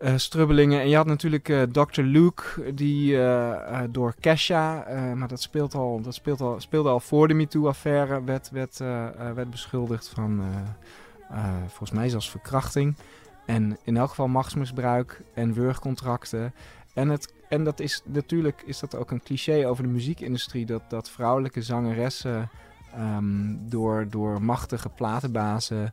Uh, 0.00 0.12
strubbelingen. 0.16 0.80
En 0.80 0.88
je 0.88 0.96
had 0.96 1.06
natuurlijk 1.06 1.48
uh, 1.48 1.62
Dr. 1.62 2.00
Luke, 2.00 2.74
die 2.74 3.12
uh, 3.12 3.80
door 3.90 4.14
Kesha, 4.20 4.84
maar 5.14 5.28
dat, 5.28 5.40
speelt 5.40 5.74
al, 5.74 6.00
dat 6.00 6.14
speelt 6.14 6.40
al, 6.40 6.60
speelde 6.60 6.88
al 6.88 7.00
voor 7.00 7.28
de 7.28 7.34
MeToo-affaire, 7.34 8.24
werd, 8.24 8.50
werd, 8.50 8.78
werd 9.34 9.50
beschuldigd 9.50 10.08
van, 10.08 10.42
volgens 11.66 11.90
mij 11.90 12.08
zelfs 12.08 12.30
verkrachting. 12.30 12.96
En 13.46 13.78
in 13.84 13.96
elk 13.96 14.08
geval 14.08 14.28
machtsmisbruik 14.28 15.22
en 15.34 15.52
wurgcontracten. 15.52 16.52
En, 16.94 17.08
het, 17.08 17.32
en 17.48 17.64
dat 17.64 17.80
is 17.80 18.02
natuurlijk 18.04 18.62
is 18.66 18.78
dat 18.78 18.96
ook 18.96 19.10
een 19.10 19.22
cliché 19.22 19.66
over 19.66 19.82
de 19.82 19.88
muziekindustrie, 19.88 20.66
dat, 20.66 20.82
dat 20.88 21.10
vrouwelijke 21.10 21.62
zangeressen 21.62 22.50
um, 22.98 23.58
door, 23.68 24.06
door 24.10 24.42
machtige 24.42 24.88
platenbazen 24.88 25.92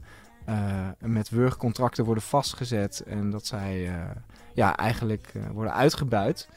met 1.00 1.30
wurgcontracten 1.30 2.06
worden 2.06 2.24
vastgezet 2.24 3.04
en 3.08 3.30
dat 3.30 3.46
zij 3.46 3.88
uh, 3.88 3.94
ja, 4.54 4.78
eigenlijk 4.78 5.32
uh, 5.36 5.44
worden 5.50 5.74
uitgebuit. 5.74 6.50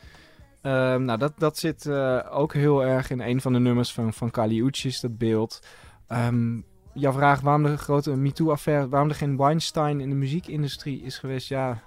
Ehm, 0.61 1.05
nou, 1.05 1.19
dat, 1.19 1.33
dat 1.39 1.59
zit 1.59 1.91
ook 2.31 2.55
heel 2.55 2.85
erg 2.85 3.11
in 3.11 3.21
een 3.21 3.41
van 3.41 3.53
de 3.53 3.59
nummers 3.59 3.93
van, 3.93 4.13
van 4.13 4.31
Kali 4.31 4.63
Uchis, 4.63 5.01
dat 5.01 5.19
beeld. 5.19 5.67
Um, 6.09 6.65
jouw 6.93 7.13
vraag 7.13 7.41
waarom 7.41 7.63
de 7.63 7.77
grote 7.77 8.17
MeToo-affaire, 8.17 8.89
waarom 8.89 9.09
er 9.09 9.15
geen 9.15 9.37
Weinstein 9.37 10.01
in 10.01 10.09
de 10.09 10.15
muziekindustrie 10.15 11.03
is 11.03 11.19
geweest. 11.19 11.49
Ja, 11.49 11.83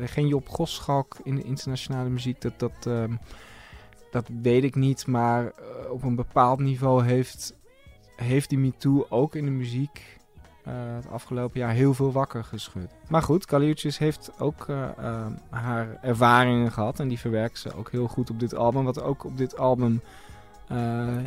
geen 0.00 0.28
Job 0.28 0.48
Goschalk 0.48 1.16
in 1.22 1.34
de 1.34 1.42
internationale 1.42 2.08
muziek, 2.08 2.40
dat, 2.40 2.58
dat, 2.58 2.86
um, 2.86 3.18
dat 4.10 4.28
weet 4.42 4.64
ik 4.64 4.74
niet. 4.74 5.06
Maar 5.06 5.52
op 5.90 6.02
een 6.02 6.14
bepaald 6.14 6.58
niveau 6.58 7.04
heeft, 7.04 7.54
heeft 8.16 8.48
die 8.48 8.58
MeToo 8.58 9.06
ook 9.08 9.34
in 9.34 9.44
de 9.44 9.50
muziek 9.50 10.13
uh, 10.68 10.74
het 10.94 11.10
afgelopen 11.10 11.60
jaar 11.60 11.72
heel 11.72 11.94
veel 11.94 12.12
wakker 12.12 12.44
geschud. 12.44 12.90
Maar 13.08 13.22
goed, 13.22 13.44
Kaliuccius 13.44 13.98
heeft 13.98 14.30
ook 14.38 14.66
uh, 14.68 14.88
uh, 14.98 15.26
haar 15.50 15.98
ervaringen 16.02 16.72
gehad 16.72 17.00
en 17.00 17.08
die 17.08 17.18
verwerkt 17.18 17.58
ze 17.58 17.76
ook 17.76 17.90
heel 17.90 18.08
goed 18.08 18.30
op 18.30 18.40
dit 18.40 18.54
album. 18.54 18.84
Wat 18.84 19.02
ook 19.02 19.24
op 19.24 19.36
dit 19.36 19.58
album 19.58 20.00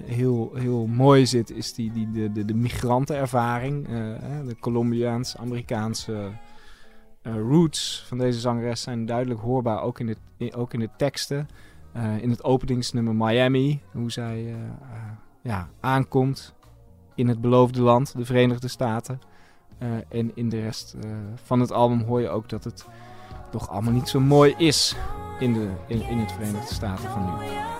heel, 0.06 0.52
heel 0.56 0.88
mooi 0.88 1.26
zit, 1.26 1.52
is 1.52 1.74
die, 1.74 1.92
die, 1.92 2.12
de, 2.12 2.32
de, 2.32 2.46
de 2.46 2.54
migrantenervaring. 2.54 3.88
de 4.46 4.56
Colombiaans-Amerikaanse 4.60 6.32
roots 7.24 8.04
van 8.08 8.18
deze 8.18 8.40
zangeres 8.40 8.82
zijn 8.82 9.06
duidelijk 9.06 9.40
hoorbaar, 9.40 9.82
ook 9.82 10.00
in 10.00 10.18
de, 10.38 10.54
ook 10.54 10.74
in 10.74 10.80
de 10.80 10.90
teksten. 10.98 11.48
in 12.22 12.30
het 12.30 12.44
openingsnummer 12.44 13.16
Miami, 13.16 13.82
hoe 13.92 14.12
zij 14.12 14.56
ja, 15.42 15.70
aankomt 15.80 16.56
in 17.18 17.28
het 17.28 17.42
beloofde 17.42 17.82
land, 17.82 18.18
de 18.18 18.26
Verenigde 18.26 18.68
Staten. 18.68 19.22
en 20.10 20.32
in 20.36 20.50
de 20.50 20.62
rest 20.62 20.96
van 21.44 21.60
het 21.60 21.72
album 21.72 22.02
hoor 22.02 22.22
je 22.22 22.30
ook 22.30 22.50
dat 22.50 22.64
het 22.64 22.86
toch 23.52 23.70
allemaal 23.70 23.94
niet 23.94 24.10
zo 24.10 24.20
mooi 24.20 24.54
is 24.58 24.96
in, 25.40 25.54
de, 25.54 25.70
in, 25.88 26.02
in 26.02 26.18
het 26.18 26.32
Verenigde 26.32 26.74
Staten 26.74 27.10
van 27.10 27.26
nu. 27.26 27.77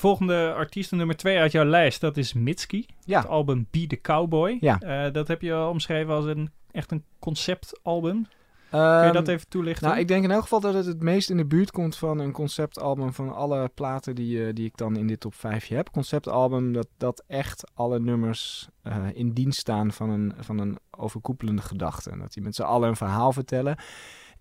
Volgende 0.00 0.52
artiest, 0.52 0.92
nummer 0.92 1.16
twee 1.16 1.38
uit 1.38 1.52
jouw 1.52 1.64
lijst, 1.64 2.00
dat 2.00 2.16
is 2.16 2.32
Mitski. 2.32 2.86
Ja. 3.04 3.20
Het 3.20 3.28
album 3.28 3.66
Be 3.70 3.86
the 3.86 4.00
Cowboy. 4.00 4.56
Ja. 4.60 4.80
Uh, 5.06 5.12
dat 5.12 5.28
heb 5.28 5.42
je 5.42 5.66
omschreven 5.66 6.14
als 6.14 6.24
een 6.24 6.50
echt 6.70 6.90
een 6.90 7.04
conceptalbum. 7.18 8.26
Kun 8.70 9.06
je 9.06 9.12
dat 9.12 9.28
Ehm, 9.28 9.34
even 9.34 9.48
toelichten? 9.48 9.88
Nou, 9.88 10.00
ik 10.00 10.08
denk 10.08 10.24
in 10.24 10.30
elk 10.30 10.42
geval 10.42 10.60
dat 10.60 10.74
het 10.74 10.86
het 10.86 11.02
meest 11.02 11.30
in 11.30 11.36
de 11.36 11.46
buurt 11.46 11.70
komt 11.70 11.96
van 11.96 12.18
een 12.18 12.32
conceptalbum 12.32 13.12
van 13.12 13.34
alle 13.34 13.70
platen 13.74 14.14
die, 14.14 14.38
uh, 14.38 14.54
die 14.54 14.66
ik 14.66 14.76
dan 14.76 14.96
in 14.96 15.06
dit 15.06 15.20
top 15.20 15.34
5 15.34 15.68
heb. 15.68 15.90
Conceptalbum 15.90 16.72
dat, 16.72 16.88
dat 16.96 17.24
echt 17.26 17.70
alle 17.74 18.00
nummers 18.00 18.68
uh, 18.84 19.06
in 19.12 19.32
dienst 19.32 19.58
staan 19.58 19.92
van 19.92 20.10
een, 20.10 20.32
van 20.38 20.58
een 20.58 20.78
overkoepelende 20.90 21.62
gedachte. 21.62 22.16
Dat 22.18 22.32
die 22.32 22.42
met 22.42 22.54
z'n 22.54 22.62
allen 22.62 22.88
een 22.88 22.96
verhaal 22.96 23.32
vertellen. 23.32 23.76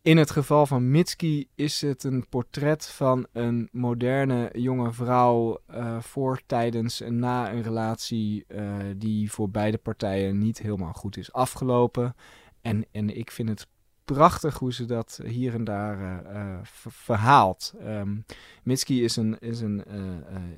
In 0.10 0.18
het 0.18 0.32
geval 0.32 0.66
van 0.66 0.92
Mitski 0.92 1.48
is 1.56 1.82
het 1.82 2.04
een 2.04 2.26
portret 2.30 2.88
van 2.88 3.28
een 3.32 3.70
moderne 3.72 4.50
jonge 4.54 4.92
vrouw 4.92 5.60
uh, 5.72 6.00
voor, 6.00 6.42
tijdens 6.46 7.02
en 7.02 7.20
na 7.20 7.52
een 7.52 7.62
relatie 7.62 8.46
uh, 8.48 8.76
die 8.98 9.32
voor 9.32 9.50
beide 9.50 9.78
partijen 9.78 10.38
niet 10.38 10.60
helemaal 10.60 10.94
goed 10.94 11.18
is 11.18 11.34
afgelopen. 11.34 12.16
En, 12.62 12.86
en 12.92 13.18
ik 13.18 13.32
vind 13.32 13.50
het 13.50 13.68
prachtig 14.06 14.58
hoe 14.58 14.74
ze 14.74 14.86
dat 14.86 15.20
hier 15.26 15.54
en 15.54 15.64
daar 15.64 16.24
uh, 16.34 16.58
verhaalt. 16.64 17.74
Um, 17.86 18.26
Mitski 18.64 19.04
is 19.04 19.16
een, 19.16 19.40
is 19.40 19.62
een 19.62 19.84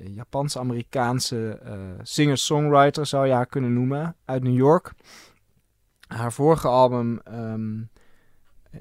Japans-Amerikaanse 0.00 1.60
singer-songwriter, 2.02 3.06
zou 3.06 3.26
je 3.26 3.32
haar 3.32 3.46
kunnen 3.46 3.72
noemen, 3.72 4.16
uit 4.24 4.42
New 4.42 4.56
York. 4.56 4.92
Haar 6.06 6.32
vorige 6.32 6.68
album... 6.68 7.20
Um, 7.28 7.90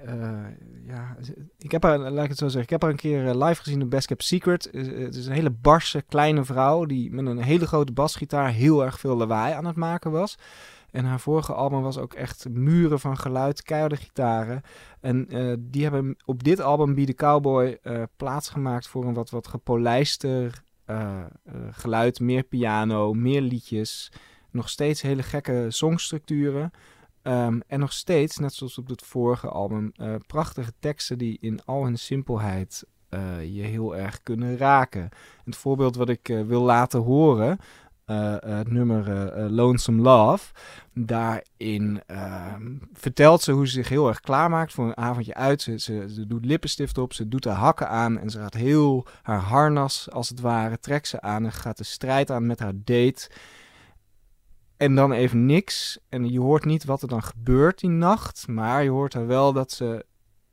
uh, 0.05 0.45
ja, 0.87 1.17
ik 1.57 1.71
heb 1.71 1.83
haar, 1.83 1.99
laat 1.99 2.23
ik 2.23 2.29
het 2.29 2.37
zo 2.37 2.45
zeggen, 2.45 2.63
ik 2.63 2.69
heb 2.69 2.81
haar 2.81 2.91
een 2.91 2.97
keer 2.97 3.35
live 3.35 3.61
gezien 3.61 3.81
op 3.81 3.89
Best 3.89 4.07
Kept 4.07 4.23
Secret. 4.23 4.69
Het 4.73 5.15
is 5.15 5.25
een 5.25 5.33
hele 5.33 5.49
barse, 5.49 6.01
kleine 6.01 6.43
vrouw 6.43 6.85
die 6.85 7.11
met 7.11 7.25
een 7.25 7.41
hele 7.41 7.67
grote 7.67 7.91
basgitaar 7.91 8.51
heel 8.51 8.83
erg 8.83 8.99
veel 8.99 9.15
lawaai 9.15 9.53
aan 9.53 9.65
het 9.65 9.75
maken 9.75 10.11
was. 10.11 10.37
En 10.91 11.05
haar 11.05 11.19
vorige 11.19 11.53
album 11.53 11.81
was 11.81 11.97
ook 11.97 12.13
echt 12.13 12.49
muren 12.49 12.99
van 12.99 13.17
geluid, 13.17 13.63
keiharde 13.63 13.95
gitaren. 13.95 14.61
En 14.99 15.27
die 15.59 15.83
hebben 15.83 16.17
op 16.25 16.43
dit 16.43 16.59
album, 16.59 16.95
Be 16.95 17.05
The 17.05 17.13
Cowboy, 17.13 17.77
uh, 17.83 18.03
plaatsgemaakt 18.17 18.87
voor 18.87 19.05
een 19.05 19.13
wat, 19.13 19.29
wat 19.29 19.47
gepolijster 19.47 20.63
geluid. 21.71 22.19
Meer 22.19 22.43
piano, 22.43 23.13
meer 23.13 23.41
liedjes. 23.41 24.11
Nog 24.49 24.69
steeds 24.69 25.01
hele 25.01 25.23
gekke 25.23 25.65
songstructuren. 25.69 26.71
Um, 27.23 27.61
en 27.67 27.79
nog 27.79 27.93
steeds, 27.93 28.37
net 28.37 28.53
zoals 28.53 28.77
op 28.77 28.87
het 28.87 29.01
vorige 29.01 29.47
album, 29.47 29.91
uh, 29.95 30.15
prachtige 30.27 30.73
teksten 30.79 31.17
die 31.17 31.37
in 31.41 31.65
al 31.65 31.83
hun 31.83 31.97
simpelheid 31.97 32.83
uh, 33.09 33.55
je 33.55 33.61
heel 33.61 33.95
erg 33.95 34.23
kunnen 34.23 34.57
raken. 34.57 35.09
Het 35.45 35.55
voorbeeld 35.55 35.95
wat 35.95 36.09
ik 36.09 36.29
uh, 36.29 36.41
wil 36.41 36.61
laten 36.61 36.99
horen, 36.99 37.59
het 38.45 38.71
nummer 38.71 39.31
Lonesome 39.51 40.01
Love, 40.01 40.53
daarin 40.93 42.01
ehm, 42.05 42.75
vertelt 42.93 43.41
ze 43.41 43.51
hoe 43.51 43.67
ze 43.67 43.73
zich 43.73 43.89
heel 43.89 44.07
erg 44.07 44.19
klaarmaakt 44.19 44.73
voor 44.73 44.85
een 44.85 44.97
avondje 44.97 45.33
uit. 45.33 45.61
Ze, 45.61 45.79
ze, 45.79 46.05
ze, 46.13 46.27
doet 46.27 46.45
lippenstift 46.45 46.97
op, 46.97 47.13
ze 47.13 47.27
doet 47.27 47.45
haar 47.45 47.55
hakken 47.55 47.89
aan 47.89 48.19
en 48.19 48.29
ze 48.29 48.39
gaat 48.39 48.53
heel 48.53 49.07
haar 49.21 49.39
harnas 49.39 50.09
als 50.09 50.29
het 50.29 50.39
ware, 50.39 50.79
trekt 50.79 51.07
ze 51.07 51.21
aan 51.21 51.45
en 51.45 51.51
gaat 51.51 51.77
de 51.77 51.83
strijd 51.83 52.31
aan 52.31 52.45
met 52.45 52.59
haar 52.59 52.73
date. 52.75 53.29
En 54.81 54.95
dan 54.95 55.11
even 55.11 55.45
niks. 55.45 55.99
En 56.09 56.31
je 56.31 56.39
hoort 56.39 56.65
niet 56.65 56.83
wat 56.83 57.01
er 57.01 57.07
dan 57.07 57.23
gebeurt 57.23 57.79
die 57.79 57.89
nacht. 57.89 58.47
Maar 58.47 58.83
je 58.83 58.89
hoort 58.89 59.13
er 59.13 59.27
wel 59.27 59.53
dat 59.53 59.71
ze 59.71 60.05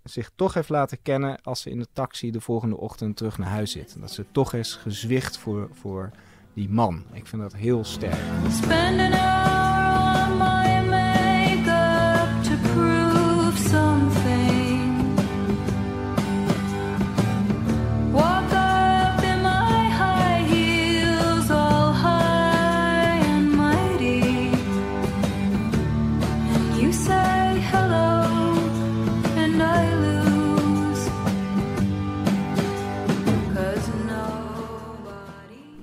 zich 0.03 0.31
toch 0.37 0.55
heeft 0.55 0.69
laten 0.69 1.03
kennen 1.03 1.43
als 1.43 1.61
ze 1.61 1.71
in 1.71 1.79
de 1.79 1.87
taxi 1.93 2.31
de 2.31 2.41
volgende 2.41 2.77
ochtend 2.77 3.17
terug 3.17 3.39
naar 3.39 3.49
huis 3.49 3.71
zit. 3.71 3.97
Dat 4.01 4.11
ze 4.11 4.25
toch 4.33 4.53
is 4.55 4.75
gezwicht 4.75 5.39
voor, 5.39 5.69
voor 5.73 6.11
die 6.55 6.69
man. 6.69 7.05
Ik 7.13 7.27
vind 7.27 7.43
dat 7.43 7.55
heel 7.55 7.85
sterk. 7.85 8.21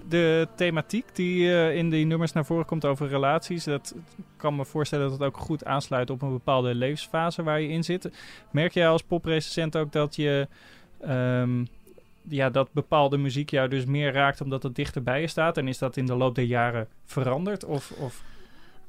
De 0.09 0.47
thematiek 0.55 1.15
die 1.15 1.43
uh, 1.43 1.75
in 1.75 1.89
die 1.89 2.05
nummers 2.05 2.33
naar 2.33 2.45
voren 2.45 2.65
komt 2.65 2.85
over 2.85 3.07
relaties, 3.07 3.63
dat 3.63 3.95
kan 4.37 4.55
me 4.55 4.65
voorstellen 4.65 5.09
dat 5.09 5.19
het 5.19 5.27
ook 5.27 5.37
goed 5.37 5.65
aansluit 5.65 6.09
op 6.09 6.21
een 6.21 6.31
bepaalde 6.31 6.75
levensfase 6.75 7.43
waar 7.43 7.61
je 7.61 7.67
in 7.67 7.83
zit. 7.83 8.11
Merk 8.51 8.73
jij 8.73 8.87
als 8.87 9.03
poprecensent 9.03 9.75
ook 9.75 9.91
dat 9.91 10.15
je 10.15 10.47
um, 11.07 11.67
ja, 12.29 12.49
dat 12.49 12.69
bepaalde 12.71 13.17
muziek 13.17 13.49
jou 13.49 13.69
dus 13.69 13.85
meer 13.85 14.13
raakt 14.13 14.41
omdat 14.41 14.63
het 14.63 14.75
dichterbij 14.75 15.21
je 15.21 15.27
staat? 15.27 15.57
En 15.57 15.67
is 15.67 15.77
dat 15.77 15.97
in 15.97 16.05
de 16.05 16.15
loop 16.15 16.35
der 16.35 16.43
jaren 16.43 16.87
veranderd? 17.05 17.65
Of, 17.65 17.91
of... 17.91 18.23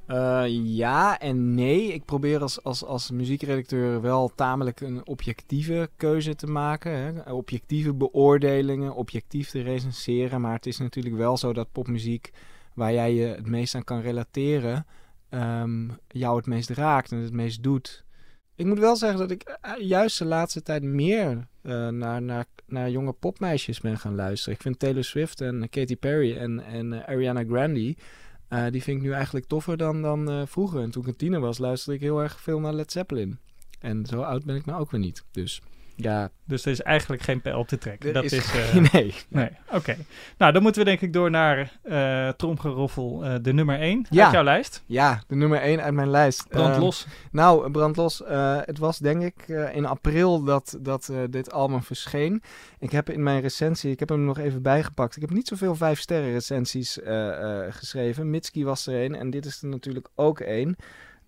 Uh, 0.08 0.44
ja 0.64 1.18
en 1.18 1.54
nee. 1.54 1.92
Ik 1.92 2.04
probeer 2.04 2.40
als, 2.40 2.62
als, 2.62 2.84
als 2.84 3.10
muziekredacteur 3.10 4.00
wel 4.00 4.32
tamelijk 4.34 4.80
een 4.80 5.06
objectieve 5.06 5.90
keuze 5.96 6.34
te 6.34 6.46
maken. 6.46 6.92
Hè? 6.92 7.32
Objectieve 7.32 7.94
beoordelingen, 7.94 8.94
objectief 8.94 9.50
te 9.50 9.60
recenseren. 9.60 10.40
Maar 10.40 10.54
het 10.54 10.66
is 10.66 10.78
natuurlijk 10.78 11.16
wel 11.16 11.36
zo 11.36 11.52
dat 11.52 11.72
popmuziek, 11.72 12.30
waar 12.74 12.92
jij 12.92 13.14
je 13.14 13.26
het 13.26 13.46
meest 13.46 13.74
aan 13.74 13.84
kan 13.84 14.00
relateren, 14.00 14.86
um, 15.30 15.98
jou 16.08 16.36
het 16.36 16.46
meest 16.46 16.70
raakt 16.70 17.12
en 17.12 17.18
het 17.18 17.32
meest 17.32 17.62
doet. 17.62 18.04
Ik 18.54 18.66
moet 18.66 18.78
wel 18.78 18.96
zeggen 18.96 19.18
dat 19.18 19.30
ik 19.30 19.58
juist 19.78 20.18
de 20.18 20.24
laatste 20.24 20.62
tijd 20.62 20.82
meer 20.82 21.46
uh, 21.62 21.88
naar, 21.88 22.22
naar, 22.22 22.44
naar 22.66 22.90
jonge 22.90 23.12
popmeisjes 23.12 23.80
ben 23.80 23.98
gaan 23.98 24.14
luisteren. 24.14 24.54
Ik 24.54 24.62
vind 24.62 24.78
Taylor 24.78 25.04
Swift 25.04 25.40
en 25.40 25.68
Katy 25.70 25.96
Perry 25.96 26.36
en, 26.36 26.60
en 26.60 27.06
Ariana 27.06 27.44
Grande... 27.44 27.96
Uh, 28.50 28.66
die 28.70 28.82
vind 28.82 28.96
ik 28.96 29.02
nu 29.02 29.12
eigenlijk 29.12 29.46
toffer 29.46 29.76
dan, 29.76 30.02
dan 30.02 30.30
uh, 30.30 30.42
vroeger. 30.46 30.80
En 30.82 30.90
toen 30.90 31.02
ik 31.02 31.08
een 31.08 31.16
tiener 31.16 31.40
was, 31.40 31.58
luisterde 31.58 31.98
ik 31.98 32.04
heel 32.04 32.22
erg 32.22 32.40
veel 32.40 32.60
naar 32.60 32.72
Led 32.72 32.92
Zeppelin. 32.92 33.38
En 33.78 34.06
zo 34.06 34.20
oud 34.22 34.44
ben 34.44 34.56
ik 34.56 34.64
nou 34.64 34.80
ook 34.80 34.90
weer 34.90 35.00
niet. 35.00 35.24
Dus 35.30 35.62
ja. 35.96 36.30
Dus 36.44 36.64
er 36.64 36.70
is 36.70 36.82
eigenlijk 36.82 37.22
geen 37.22 37.40
pijl 37.40 37.64
te 37.64 37.78
trekken. 37.78 38.08
Er 38.08 38.14
dat 38.14 38.24
is, 38.24 38.32
is 38.32 38.54
uh, 38.54 38.74
nee. 38.92 39.14
Nee, 39.28 39.50
oké. 39.66 39.76
Okay. 39.76 39.96
Nou, 40.38 40.52
dan 40.52 40.62
moeten 40.62 40.82
we 40.82 40.88
denk 40.88 41.00
ik 41.00 41.12
door 41.12 41.30
naar 41.30 41.72
uh, 41.84 42.28
tromgeroffel 42.28 43.24
uh, 43.24 43.34
de 43.42 43.52
nummer 43.52 43.80
1 43.80 44.06
ja. 44.10 44.24
uit 44.24 44.32
jouw 44.32 44.42
lijst. 44.42 44.82
Ja, 44.86 45.22
de 45.26 45.34
nummer 45.34 45.60
1 45.60 45.82
uit 45.82 45.94
mijn 45.94 46.10
lijst. 46.10 46.48
Brand 46.48 46.76
los. 46.76 47.06
nou, 47.30 47.70
brand 47.70 47.96
los. 47.96 48.22
het 48.64 48.78
was 48.78 48.98
denk 48.98 49.22
ik 49.22 49.48
in 49.72 49.86
april 49.86 50.44
dat, 50.44 50.78
dat 50.80 51.12
dit 51.30 51.52
album 51.52 51.82
verscheen. 51.82 52.42
Ik 52.78 52.90
heb 52.90 53.10
in 53.10 53.22
mijn 53.22 53.40
recensie, 53.40 53.90
ik 53.90 53.98
heb 53.98 54.08
hem 54.08 54.24
nog 54.24 54.38
even 54.38 54.62
bijgepakt. 54.62 55.16
Ik 55.16 55.22
heb 55.22 55.30
niet 55.30 55.48
zoveel 55.48 55.74
5 55.74 56.00
sterren 56.00 56.32
recensies 56.32 56.98
geschreven. 57.70 58.30
Mitski 58.30 58.64
was 58.64 58.86
er 58.86 59.04
een 59.04 59.14
en 59.14 59.30
dit 59.30 59.44
is 59.44 59.62
er 59.62 59.68
natuurlijk 59.68 60.08
ook 60.14 60.40
één. 60.40 60.76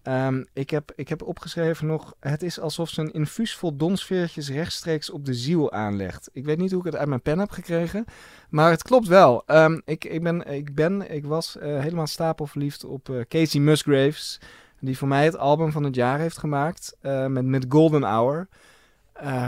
Um, 0.02 0.46
ik, 0.52 0.70
heb, 0.70 0.92
ik 0.96 1.08
heb 1.08 1.22
opgeschreven 1.22 1.86
nog, 1.86 2.14
het 2.20 2.42
is 2.42 2.60
alsof 2.60 2.88
ze 2.88 3.00
een 3.00 3.12
infuus 3.12 3.54
vol 3.54 3.76
donsveertjes 3.76 4.50
rechtstreeks 4.50 5.10
op 5.10 5.24
de 5.24 5.34
ziel 5.34 5.72
aanlegt. 5.72 6.30
Ik 6.32 6.44
weet 6.44 6.58
niet 6.58 6.70
hoe 6.70 6.80
ik 6.80 6.86
het 6.86 6.96
uit 6.96 7.08
mijn 7.08 7.22
pen 7.22 7.38
heb 7.38 7.50
gekregen, 7.50 8.04
maar 8.50 8.70
het 8.70 8.82
klopt 8.82 9.06
wel. 9.06 9.42
Um, 9.46 9.82
ik, 9.84 10.04
ik, 10.04 10.22
ben, 10.22 10.46
ik, 10.46 10.74
ben, 10.74 11.14
ik 11.14 11.26
was 11.26 11.56
uh, 11.56 11.62
helemaal 11.62 12.06
stapelverliefd 12.06 12.84
op 12.84 13.08
uh, 13.08 13.20
Casey 13.28 13.60
Musgraves, 13.60 14.40
die 14.80 14.98
voor 14.98 15.08
mij 15.08 15.24
het 15.24 15.36
album 15.36 15.72
van 15.72 15.84
het 15.84 15.94
jaar 15.94 16.18
heeft 16.18 16.38
gemaakt 16.38 16.96
uh, 17.02 17.26
met, 17.26 17.44
met 17.44 17.66
Golden 17.68 18.02
Hour. 18.02 18.48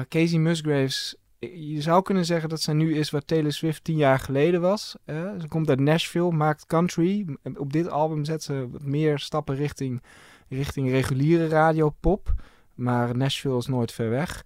Casey 0.08 0.38
Musgraves, 0.38 1.16
je 1.38 1.80
zou 1.80 2.02
kunnen 2.02 2.24
zeggen 2.24 2.48
dat 2.48 2.60
zij 2.60 2.74
nu 2.74 2.96
is 2.96 3.10
wat 3.10 3.26
Taylor 3.26 3.52
Swift 3.52 3.84
tien 3.84 3.96
jaar 3.96 4.18
geleden 4.18 4.60
was. 4.60 4.96
ze 5.06 5.44
komt 5.48 5.68
uit 5.68 5.80
Nashville, 5.80 6.32
maakt 6.32 6.66
country. 6.66 7.36
Op 7.54 7.72
dit 7.72 7.88
album 7.88 8.24
zet 8.24 8.42
ze 8.42 8.68
wat 8.70 8.82
meer 8.82 9.18
stappen 9.18 9.54
richting 9.54 10.02
richting 10.50 10.90
reguliere 10.90 11.48
radiopop. 11.48 12.34
maar 12.74 13.16
Nashville 13.16 13.56
is 13.56 13.66
nooit 13.66 13.92
ver 13.92 14.10
weg. 14.10 14.44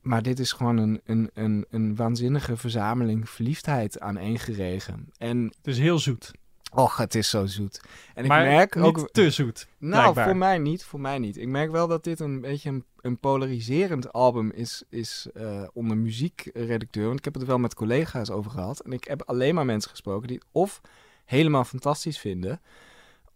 Maar 0.00 0.22
dit 0.22 0.38
is 0.38 0.52
gewoon 0.52 0.76
een, 0.76 1.00
een, 1.04 1.30
een, 1.34 1.66
een 1.70 1.96
waanzinnige 1.96 2.56
verzameling 2.56 3.30
verliefdheid 3.30 4.00
aaneengeregen. 4.00 5.08
En, 5.16 5.44
Het 5.44 5.66
is 5.66 5.78
heel 5.78 5.98
zoet. 5.98 6.32
och, 6.72 6.96
het 6.96 7.14
is 7.14 7.30
zo 7.30 7.46
zoet. 7.46 7.80
En 8.14 8.26
maar 8.26 8.44
ik 8.44 8.50
merk 8.50 8.74
niet 8.74 8.84
ook... 8.84 9.08
te 9.12 9.30
zoet. 9.30 9.66
Nou, 9.78 10.00
blijkbaar. 10.00 10.24
voor 10.24 10.36
mij 10.36 10.58
niet, 10.58 10.84
voor 10.84 11.00
mij 11.00 11.18
niet. 11.18 11.36
Ik 11.36 11.48
merk 11.48 11.70
wel 11.70 11.88
dat 11.88 12.04
dit 12.04 12.20
een 12.20 12.40
beetje 12.40 12.68
een, 12.68 12.84
een 13.00 13.18
polariserend 13.18 14.12
album 14.12 14.50
is, 14.50 14.82
is 14.88 15.26
eh, 15.34 15.62
onder 15.72 15.96
muziekredacteur. 15.96 17.06
Want 17.06 17.18
ik 17.18 17.24
heb 17.24 17.34
het 17.34 17.42
er 17.42 17.48
wel 17.48 17.58
met 17.58 17.74
collega's 17.74 18.30
over 18.30 18.50
gehad. 18.50 18.80
En 18.80 18.92
ik 18.92 19.04
heb 19.04 19.22
alleen 19.22 19.54
maar 19.54 19.64
mensen 19.66 19.90
gesproken 19.90 20.28
die 20.28 20.36
het 20.36 20.46
of 20.52 20.80
helemaal 21.24 21.64
fantastisch 21.64 22.18
vinden... 22.18 22.60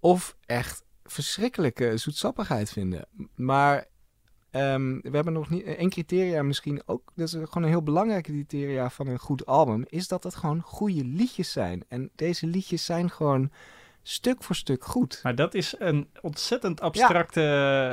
of 0.01 0.37
echt 0.47 0.85
verschrikkelijke 1.11 1.97
zoetsappigheid 1.97 2.71
vinden. 2.71 3.07
Maar 3.35 3.87
ehm, 4.51 5.01
we 5.01 5.11
hebben 5.11 5.33
nog 5.33 5.51
niet... 5.51 5.65
één 5.65 5.91
criteria 5.91 6.43
misschien 6.43 6.83
ook... 6.87 7.13
Dat 7.15 7.27
is 7.29 7.33
gewoon 7.33 7.63
een 7.63 7.69
heel 7.69 7.83
belangrijke 7.83 8.33
criteria 8.33 8.91
van 8.91 9.07
een 9.07 9.19
goed 9.19 9.47
album... 9.47 9.85
is 9.89 10.09
dat 10.09 10.23
het 10.23 10.35
gewoon 10.35 10.61
goede 10.61 11.05
liedjes 11.05 11.53
zijn. 11.53 11.85
En 11.89 12.11
deze 12.15 12.47
liedjes 12.47 12.85
zijn 12.85 13.11
gewoon 13.11 13.51
stuk 14.03 14.43
voor 14.43 14.55
stuk 14.57 14.85
goed. 14.85 15.21
Maar 15.23 15.35
dat 15.35 15.55
is 15.55 15.75
een 15.79 16.09
ontzettend 16.21 16.81
abstracte 16.81 17.41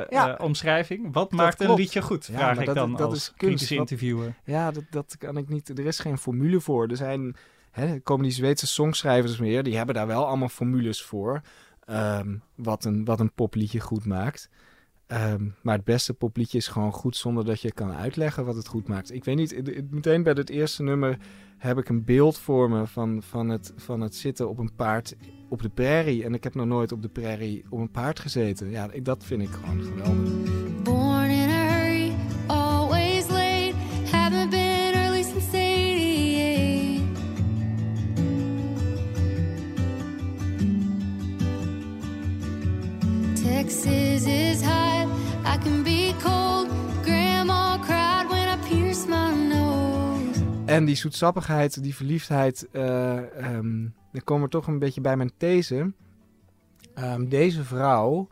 Ja. 0.09 0.37
eh, 0.37 0.45
omschrijving. 0.45 1.13
Wat 1.13 1.31
maakt 1.31 1.61
een 1.61 1.73
liedje 1.73 2.01
goed? 2.01 2.25
Ja, 2.25 2.37
Vraag 2.37 2.59
ik 2.59 2.65
dat- 2.65 2.75
dan 2.75 2.91
dat 2.91 3.01
als 3.01 3.15
is 3.17 3.33
kunst. 3.37 3.71
interviewer. 3.71 4.35
Ja, 4.45 4.71
dat, 4.71 4.83
dat 4.89 5.15
kan 5.17 5.37
ik 5.37 5.49
niet. 5.49 5.69
Er 5.79 5.85
is 5.85 5.99
geen 5.99 6.17
formule 6.17 6.61
voor. 6.61 6.87
Er 6.87 6.97
zijn, 6.97 7.35
hè, 7.71 7.99
komen 7.99 8.23
die 8.23 8.31
Zweedse 8.33 8.67
songschrijvers 8.67 9.37
meer. 9.37 9.63
Die 9.63 9.75
hebben 9.77 9.95
daar 9.95 10.07
wel 10.07 10.25
allemaal 10.27 10.49
formules 10.49 11.03
voor. 11.03 11.41
Ehm, 11.85 12.37
wat, 12.55 12.85
een, 12.85 13.05
wat 13.05 13.19
een 13.19 13.33
popliedje 13.33 13.79
goed 13.79 14.05
maakt. 14.05 14.49
Ehm, 15.07 15.47
maar 15.61 15.75
het 15.75 15.85
beste 15.85 16.13
popliedje 16.13 16.57
is 16.57 16.67
gewoon 16.67 16.91
goed 16.91 17.15
zonder 17.15 17.45
dat 17.45 17.61
je 17.61 17.71
kan 17.71 17.91
uitleggen 17.91 18.45
wat 18.45 18.55
het 18.55 18.67
goed 18.67 18.87
maakt. 18.87 19.13
Ik 19.13 19.23
weet 19.23 19.35
niet, 19.35 19.91
meteen 19.91 20.23
bij 20.23 20.33
het 20.33 20.49
eerste 20.49 20.83
nummer 20.83 21.17
heb 21.57 21.77
ik 21.77 21.89
een 21.89 22.03
beeld 22.03 22.37
voor 22.37 22.69
me 22.69 22.87
van, 22.87 23.23
van, 23.23 23.49
het, 23.49 23.73
van 23.75 24.01
het 24.01 24.15
zitten 24.15 24.49
op 24.49 24.57
een 24.57 24.75
paard 24.75 25.15
op 25.49 25.61
de 25.61 25.69
prairie. 25.69 26.23
En 26.23 26.33
ik 26.33 26.43
heb 26.43 26.55
nog 26.55 26.65
nooit 26.65 26.91
op 26.91 27.01
de 27.01 27.09
prairie 27.09 27.65
op 27.69 27.79
een 27.79 27.91
paard 27.91 28.19
gezeten. 28.19 28.69
Ja, 28.69 28.87
dat 29.03 29.23
vind 29.23 29.41
ik 29.41 29.49
gewoon 29.49 29.83
geweldig. 29.83 31.04
En 50.65 50.85
die 50.85 50.95
zoetsappigheid, 50.95 51.83
die 51.83 51.95
verliefdheid, 51.95 52.67
eh 52.71 53.37
ehm, 53.37 53.87
dan 54.11 54.23
komen 54.23 54.43
we 54.43 54.49
toch 54.49 54.67
een 54.67 54.79
beetje 54.79 55.01
bij 55.01 55.17
mijn 55.17 55.31
these. 55.37 55.93
Ehm, 56.93 57.27
deze 57.27 57.63
vrouw 57.63 58.27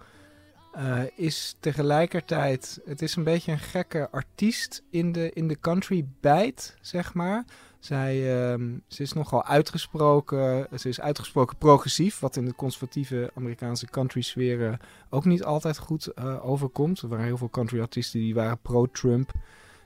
eh, 0.74 1.02
is 1.16 1.56
tegelijkertijd, 1.60 2.82
het 2.86 3.02
is 3.02 3.16
een 3.16 3.24
beetje 3.24 3.52
een 3.52 3.60
gekke 3.60 4.10
artiest 4.12 4.84
in 4.90 5.12
de, 5.12 5.32
in 5.34 5.48
de 5.48 5.60
country 5.60 6.06
bijt, 6.20 6.78
zeg 6.82 7.14
maar. 7.14 7.46
Zij, 7.80 8.42
ehm, 8.42 8.78
ze 8.88 9.02
is 9.02 9.14
nogal 9.14 9.46
uitgesproken, 9.46 10.68
ze 10.80 10.90
is 10.90 11.02
uitgesproken 11.02 11.58
progressief, 11.58 12.20
wat 12.20 12.36
in 12.36 12.46
de 12.46 12.56
conservatieve 12.56 13.32
Amerikaanse 13.36 13.86
country 13.86 14.22
sferen 14.22 14.80
ook 15.10 15.26
niet 15.26 15.44
altijd 15.44 15.78
goed 15.78 16.08
eh, 16.08 16.46
overkomt. 16.46 17.02
Er 17.02 17.08
waren 17.08 17.26
heel 17.26 17.38
veel 17.38 17.50
country 17.50 17.80
artiesten 17.82 18.20
die 18.20 18.36
waren 18.36 18.60
pro-Trump. 18.62 19.32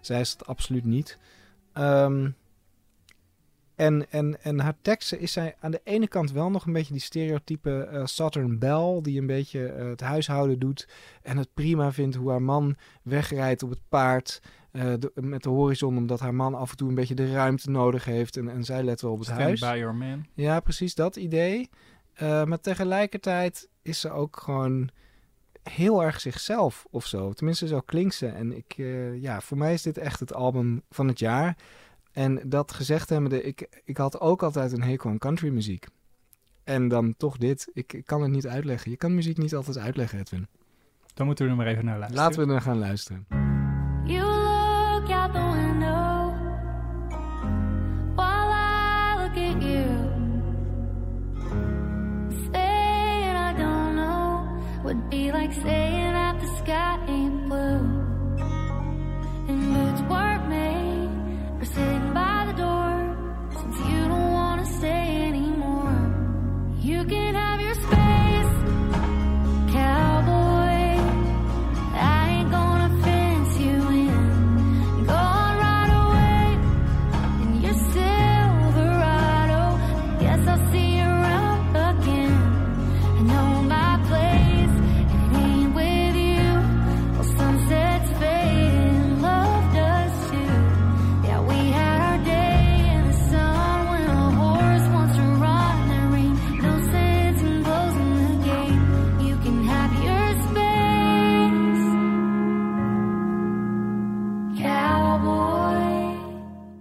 Zij 0.01 0.19
is 0.19 0.31
het 0.31 0.45
absoluut 0.45 0.85
niet. 0.85 1.17
Ehm, 1.77 2.29
en, 3.75 4.05
en, 4.11 4.43
en 4.43 4.59
haar 4.59 4.75
teksten 4.81 5.19
is 5.19 5.31
zij 5.31 5.55
aan 5.59 5.71
de 5.71 5.81
ene 5.83 6.07
kant 6.07 6.31
wel 6.31 6.49
nog 6.49 6.65
een 6.65 6.73
beetje 6.73 6.93
die 6.93 7.01
stereotype 7.01 7.83
eh, 7.83 8.05
Southern 8.05 8.59
Belle, 8.59 9.01
die 9.01 9.19
een 9.19 9.27
beetje 9.27 9.65
eh, 9.67 9.87
het 9.87 10.01
huishouden 10.01 10.59
doet 10.59 10.87
en 11.21 11.37
het 11.37 11.53
prima 11.53 11.91
vindt 11.91 12.15
hoe 12.15 12.29
haar 12.29 12.41
man 12.41 12.75
wegrijdt 13.03 13.63
op 13.63 13.69
het 13.69 13.81
paard 13.89 14.41
eh, 14.71 14.93
de- 14.99 15.11
met 15.15 15.43
de 15.43 15.49
horizon, 15.49 15.97
omdat 15.97 16.19
haar 16.19 16.33
man 16.35 16.53
af 16.55 16.71
en 16.71 16.77
toe 16.77 16.89
een 16.89 16.95
beetje 16.95 17.15
de 17.15 17.31
ruimte 17.31 17.69
nodig 17.69 18.05
heeft 18.05 18.37
en, 18.37 18.49
en 18.49 18.63
zij 18.63 18.83
let 18.83 19.01
wel 19.01 19.11
op 19.11 19.17
het 19.17 19.27
Stand 19.27 19.41
huis. 19.41 19.59
by 19.59 19.75
your 19.77 19.95
man. 19.95 20.25
Ja, 20.33 20.59
precies 20.59 20.95
dat 20.95 21.15
idee. 21.15 21.69
Maar 22.19 22.59
tegelijkertijd 22.59 23.69
is 23.81 23.99
ze 23.99 24.09
ook 24.11 24.37
gewoon 24.39 24.89
heel 25.69 26.03
erg 26.03 26.21
zichzelf 26.21 26.85
of 26.89 27.05
zo. 27.05 27.33
Tenminste, 27.33 27.67
zo 27.67 27.79
klinkt 27.79 28.15
ze. 28.15 28.27
En 28.27 28.55
ik, 28.57 28.73
eh, 28.77 29.21
ja, 29.21 29.41
voor 29.41 29.57
mij 29.57 29.73
is 29.73 29.81
dit 29.81 29.97
echt 29.97 30.19
het 30.19 30.33
album 30.33 30.81
van 30.89 31.07
het 31.07 31.19
jaar. 31.19 31.57
En 32.11 32.41
dat 32.49 32.71
gezegd 32.71 33.09
hebbende, 33.09 33.43
ik, 33.43 33.81
ik 33.83 33.97
had 33.97 34.19
ook 34.19 34.43
altijd 34.43 34.71
een 34.71 34.83
hekel 34.83 35.09
aan 35.09 35.17
countrymuziek. 35.17 35.85
En 36.63 36.87
dan 36.87 37.15
toch 37.17 37.37
dit. 37.37 37.69
Ik, 37.73 37.93
ik 37.93 38.05
kan 38.05 38.21
het 38.21 38.31
niet 38.31 38.47
uitleggen. 38.47 38.91
Je 38.91 38.97
kan 38.97 39.15
muziek 39.15 39.37
niet 39.37 39.55
altijd 39.55 39.77
uitleggen, 39.77 40.19
Edwin. 40.19 40.47
Dan 41.13 41.25
moeten 41.25 41.45
we 41.45 41.51
er 41.51 41.57
maar 41.57 41.67
even 41.67 41.85
naar 41.85 41.97
luisteren. 41.97 42.23
Laten 42.23 42.47
we 42.47 42.53
er 42.53 42.61
gaan 42.61 42.77
luisteren. 42.77 43.36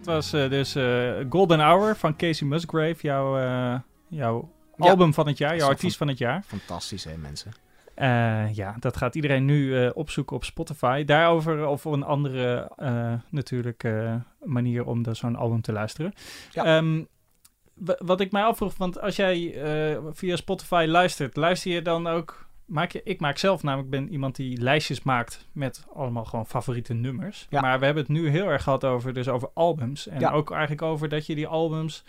Was 0.07 0.33
eh, 0.33 0.51
dus 0.51 0.75
eh, 0.75 1.13
Golden 1.29 1.61
Hour 1.61 1.97
van 1.97 2.17
Casey 2.17 2.47
Musgrave, 2.47 2.97
jouw, 3.01 3.39
eh, 3.39 3.79
jouw 4.09 4.51
Ja. 4.77 4.91
album 4.91 5.15
van 5.15 5.27
het 5.27 5.39
jaar, 5.39 5.57
jouw 5.57 5.69
artiest 5.69 5.97
van 5.97 6.09
het 6.09 6.19
jaar. 6.19 6.43
Fantastisch, 6.47 7.05
hè, 7.05 7.17
mensen? 7.17 7.53
Ja, 8.55 8.75
dat 8.79 8.97
gaat 8.97 9.15
iedereen 9.15 9.45
nu 9.45 9.89
opzoeken 9.89 10.37
op 10.37 10.45
Spotify. 10.45 11.05
Daarover 11.05 11.67
of 11.67 11.85
een 11.85 12.03
andere 12.03 12.71
natuurlijk 13.31 13.85
manier 14.45 14.85
om 14.85 15.03
zo'n 15.13 15.37
album 15.37 15.61
te 15.61 15.73
luisteren. 15.73 16.13
Ja. 16.51 16.65
Ehm, 16.65 17.03
wa- 17.75 17.99
wat 18.05 18.21
ik 18.21 18.33
mij 18.33 18.43
afvroeg, 18.43 18.77
want 18.77 19.01
als 19.01 19.17
jij 19.17 19.55
via 20.13 20.37
Spotify 20.37 20.85
luistert, 20.89 21.37
luister 21.37 21.73
je 21.73 21.83
dan 21.83 22.07
ook... 22.07 22.46
Maak 22.67 22.91
je, 22.93 23.01
ik 23.05 23.21
maak 23.21 23.39
zelf 23.39 23.63
namelijk, 23.63 23.91
ben 23.91 24.09
iemand 24.13 24.37
die 24.37 24.61
lijstjes 24.61 25.03
maakt 25.03 25.47
met 25.53 25.85
allemaal 25.95 26.25
gewoon 26.25 26.47
favoriete 26.47 26.95
nummers. 26.95 27.47
Ja. 27.51 27.61
Maar 27.61 27.79
we 27.79 27.85
hebben 27.85 28.03
het 28.03 28.13
nu 28.13 28.29
heel 28.29 28.47
erg 28.49 28.63
gehad 28.63 28.85
over, 28.85 29.13
dus 29.13 29.29
over 29.29 29.49
albums. 29.55 30.09
En 30.09 30.21
Ja. 30.21 30.31
ook 30.33 30.51
eigenlijk 30.51 30.83
over 30.83 31.09
dat 31.09 31.27
je 31.27 31.35
die 31.35 31.47
albums 31.47 32.05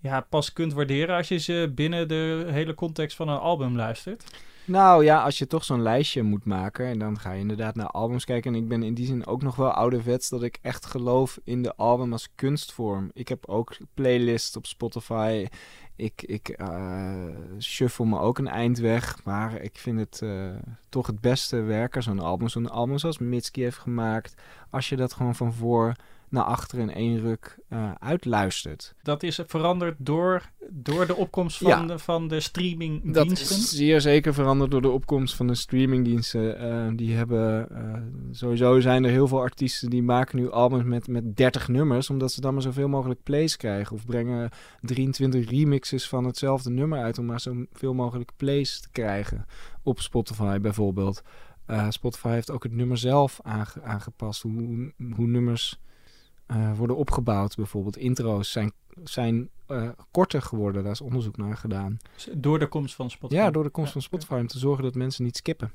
ja, 0.00 0.20
pas 0.20 0.52
kunt 0.52 0.72
waarderen 0.72 1.16
als 1.16 1.28
je 1.28 1.38
ze 1.38 1.72
binnen 1.74 2.08
de 2.08 2.46
hele 2.50 2.74
context 2.74 3.16
van 3.16 3.28
een 3.28 3.38
album 3.38 3.76
luistert. 3.76 4.24
Nou 4.66 5.04
ja, 5.04 5.22
als 5.22 5.38
je 5.38 5.46
toch 5.46 5.64
zo'n 5.64 5.82
lijstje 5.82 6.22
moet 6.22 6.44
maken 6.44 6.86
en 6.86 6.98
dan 6.98 7.18
ga 7.18 7.32
je 7.32 7.40
inderdaad 7.40 7.74
naar 7.74 7.86
albums 7.86 8.24
kijken. 8.24 8.54
En 8.54 8.60
ik 8.60 8.68
ben 8.68 8.82
in 8.82 8.94
die 8.94 9.06
zin 9.06 9.26
ook 9.26 9.42
nog 9.42 9.56
wel 9.56 9.70
ouderwets 9.70 10.28
dat 10.28 10.42
ik 10.42 10.58
echt 10.62 10.86
geloof 10.86 11.38
in 11.44 11.62
de 11.62 11.76
album 11.76 12.12
als 12.12 12.28
kunstvorm. 12.34 13.10
Ik 13.12 13.28
heb 13.28 13.46
ook 13.46 13.76
playlists 13.94 14.56
op 14.56 14.66
Spotify. 14.66 15.46
Ik, 15.96 16.22
ik 16.22 16.48
eh, 16.48 17.26
shuffle 17.58 18.06
me 18.06 18.18
ook 18.18 18.38
een 18.38 18.48
eind 18.48 18.78
weg, 18.78 19.24
maar 19.24 19.60
ik 19.60 19.78
vind 19.78 19.98
het 19.98 20.22
eh, 20.22 20.48
toch 20.88 21.06
het 21.06 21.20
beste 21.20 21.60
werken, 21.60 22.02
zo'n 22.02 22.20
album. 22.20 22.48
Zo'n 22.48 22.70
album 22.70 22.98
zoals 22.98 23.18
Mitski 23.18 23.62
heeft 23.62 23.78
gemaakt. 23.78 24.34
Als 24.70 24.88
je 24.88 24.96
dat 24.96 25.12
gewoon 25.12 25.34
van 25.34 25.52
voor 25.52 25.94
naar 26.34 26.44
achteren 26.44 26.88
in 26.90 26.94
één 26.96 27.20
ruk 27.20 27.58
eh, 27.68 27.92
uitluistert. 27.98 28.94
Dat 29.02 29.22
is 29.22 29.40
veranderd 29.46 29.96
door, 29.98 30.50
door 30.70 31.06
de 31.06 31.14
opkomst 31.16 31.58
van, 31.58 31.68
Ja. 31.68 31.86
de, 31.86 31.98
van 31.98 32.22
de 32.28 32.34
Dat 32.34 32.42
streamingdiensten. 32.42 33.56
is 33.56 33.70
zeer 33.76 34.00
zeker 34.00 34.34
veranderd 34.34 34.70
door 34.70 34.82
de 34.82 34.88
opkomst 34.90 35.34
van 35.34 35.46
de 35.46 35.54
streamingdiensten. 35.54 36.58
Eh, 36.58 36.88
die 36.96 37.14
hebben 37.14 37.68
eh, 37.70 38.00
sowieso 38.30 38.80
zijn 38.80 39.04
er 39.04 39.10
heel 39.10 39.28
veel 39.28 39.40
artiesten 39.40 39.90
die 39.90 40.02
maken 40.02 40.38
nu 40.38 40.50
albums 40.50 40.84
met, 40.84 41.08
met 41.08 41.36
30 41.36 41.68
nummers, 41.68 42.10
omdat 42.10 42.32
ze 42.32 42.40
dan 42.40 42.52
maar 42.52 42.62
zoveel 42.62 42.88
mogelijk 42.88 43.22
plays 43.22 43.56
krijgen. 43.56 43.96
Of 43.96 44.04
brengen 44.06 44.50
23 44.80 45.50
remixes 45.50 46.08
van 46.08 46.24
hetzelfde 46.24 46.70
nummer 46.70 47.02
uit 47.02 47.18
om 47.18 47.26
maar 47.26 47.40
zoveel 47.40 47.94
mogelijk 47.94 48.30
plays 48.36 48.80
te 48.80 48.88
krijgen. 48.90 49.46
Op 49.82 50.00
Spotify 50.00 50.58
bijvoorbeeld. 50.58 51.22
Spotify 51.88 52.28
heeft 52.28 52.50
ook 52.50 52.62
het 52.62 52.72
nummer 52.72 52.98
zelf 52.98 53.40
aange- 53.42 53.82
aangepast. 53.82 54.42
Hoe, 54.42 54.92
hoe 55.14 55.26
nummers 55.26 55.80
eh, 56.46 56.76
worden 56.76 56.96
opgebouwd. 56.96 57.56
Bijvoorbeeld 57.56 57.96
intro's 57.96 58.50
zijn, 58.50 58.72
zijn 59.04 59.48
eh, 59.66 59.88
korter 60.10 60.42
geworden. 60.42 60.82
Daar 60.82 60.92
is 60.92 61.00
onderzoek 61.00 61.36
naar 61.36 61.56
gedaan. 61.56 61.98
Door 62.36 62.58
de 62.58 62.66
komst 62.66 62.94
van 62.94 63.10
Spotify. 63.10 63.40
Ja, 63.40 63.50
door 63.50 63.62
de 63.62 63.70
komst 63.70 63.86
Ja, 63.88 63.92
van 63.92 64.02
Spotify 64.02 64.34
om 64.34 64.46
te 64.46 64.58
zorgen 64.58 64.84
dat 64.84 64.94
mensen 64.94 65.24
niet 65.24 65.36
skippen. 65.36 65.72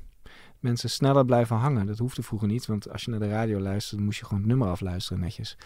Mensen 0.58 0.90
sneller 0.90 1.24
blijven 1.24 1.56
hangen. 1.56 1.86
Dat 1.86 1.98
hoefde 1.98 2.22
vroeger 2.22 2.48
niet, 2.48 2.66
want 2.66 2.90
als 2.92 3.04
je 3.04 3.10
naar 3.10 3.20
de 3.20 3.28
radio 3.28 3.60
luisterde, 3.60 4.02
moest 4.02 4.18
je 4.18 4.24
gewoon 4.24 4.40
het 4.40 4.48
nummer 4.48 4.68
afluisteren 4.68 5.22
netjes. 5.22 5.56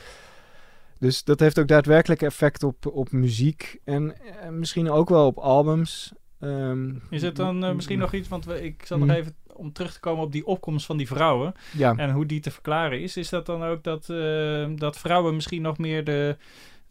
Dus 0.98 1.24
dat 1.24 1.40
heeft 1.40 1.58
ook 1.58 1.68
daadwerkelijk 1.68 2.22
effect 2.22 2.62
op, 2.62 2.86
op 2.86 3.12
muziek 3.12 3.80
en 3.84 4.16
eh, 4.40 4.48
misschien 4.48 4.90
ook 4.90 5.08
wel 5.08 5.26
op 5.26 5.38
albums. 5.38 6.12
Ehm, 6.40 6.90
Is 7.10 7.22
het 7.22 7.36
dan 7.36 7.76
misschien 7.76 7.98
nog 7.98 8.12
iets, 8.12 8.28
want 8.28 8.44
we, 8.44 8.62
ik 8.64 8.86
zal 8.86 8.98
nog 8.98 9.08
even 9.10 9.34
om 9.56 9.72
terug 9.72 9.92
te 9.92 10.00
komen 10.00 10.24
op 10.24 10.32
die 10.32 10.46
opkomst 10.46 10.86
van 10.86 10.96
die 10.96 11.06
vrouwen 11.06 11.54
Ja, 11.72 11.94
en 11.96 12.10
hoe 12.10 12.26
die 12.26 12.40
te 12.40 12.50
verklaren 12.50 13.00
is. 13.00 13.16
Is 13.16 13.28
dat 13.28 13.46
dan 13.46 13.64
ook 13.64 13.82
dat, 13.82 14.10
eh, 14.10 14.66
dat 14.76 14.98
vrouwen 14.98 15.34
misschien 15.34 15.62
nog 15.62 15.78
meer 15.78 16.04
de, 16.04 16.36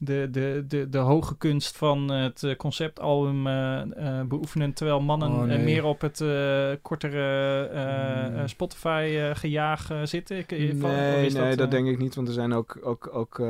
de, 0.04 0.28
de, 0.32 0.64
de, 0.68 0.90
de 0.90 0.98
hoge 0.98 1.38
kunst 1.38 1.78
van 1.78 2.12
het 2.12 2.44
eh, 2.44 2.56
conceptalbum 2.56 3.48
eh, 3.48 3.82
eh, 4.20 4.28
beoefenen, 4.28 4.74
terwijl 4.74 5.02
mannen 5.02 5.32
Oh, 5.32 5.44
nee. 5.44 5.58
meer 5.58 5.84
op 5.86 6.02
het 6.02 6.24
kortere 6.82 7.64
eh, 7.68 7.82
Mm. 8.30 8.36
eh, 8.36 8.42
Spotify 8.46 9.32
gejaag 9.34 9.90
zitten? 10.04 10.38
Ik, 10.38 10.50
van- 10.80 10.90
Nee, 10.92 11.30
nee 11.32 11.56
dat, 11.56 11.72
denk 11.72 11.88
ik 11.88 11.98
niet. 12.00 12.16
Want 12.16 12.28
er 12.28 12.34
zijn 12.34 12.54
ook, 12.54 12.80
ook, 12.84 13.10
ook 13.14 13.42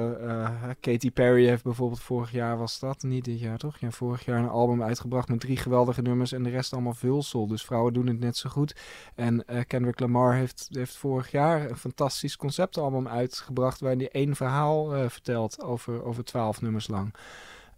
Katy 0.80 1.12
Perry 1.12 1.46
heeft 1.48 1.64
bijvoorbeeld 1.64 2.00
vorig 2.02 2.32
jaar, 2.32 2.58
was 2.58 2.80
dat 2.80 3.04
niet 3.04 3.26
dit 3.26 3.40
jaar 3.40 3.58
toch? 3.58 3.78
Ja, 3.78 3.92
vorig 3.92 4.26
jaar 4.26 4.40
een 4.40 4.50
album 4.50 4.84
uitgebracht 4.84 5.30
met 5.30 5.40
drie 5.40 5.58
geweldige 5.58 6.02
nummers 6.02 6.32
en 6.32 6.44
de 6.44 6.50
rest 6.50 6.74
allemaal 6.74 6.94
vulsel. 6.94 7.48
Dus 7.48 7.64
vrouwen 7.66 7.94
doen 7.94 8.08
het 8.08 8.20
net 8.20 8.38
zo 8.38 8.50
goed. 8.50 8.76
En 9.16 9.46
Kendrick 9.68 10.00
Lamar 10.00 10.36
heeft, 10.36 10.68
heeft 10.72 10.96
vorig 10.98 11.32
jaar 11.32 11.70
een 11.70 11.78
fantastisch 11.78 12.36
conceptalbum 12.38 13.08
uitgebracht 13.08 13.80
waarin 13.80 14.00
hij 14.00 14.10
één 14.12 14.36
verhaal 14.36 15.10
vertelt 15.10 15.64
over, 15.64 16.04
over 16.04 16.24
twaalf 16.24 16.43
nummers 16.62 16.88
lang. 16.88 17.14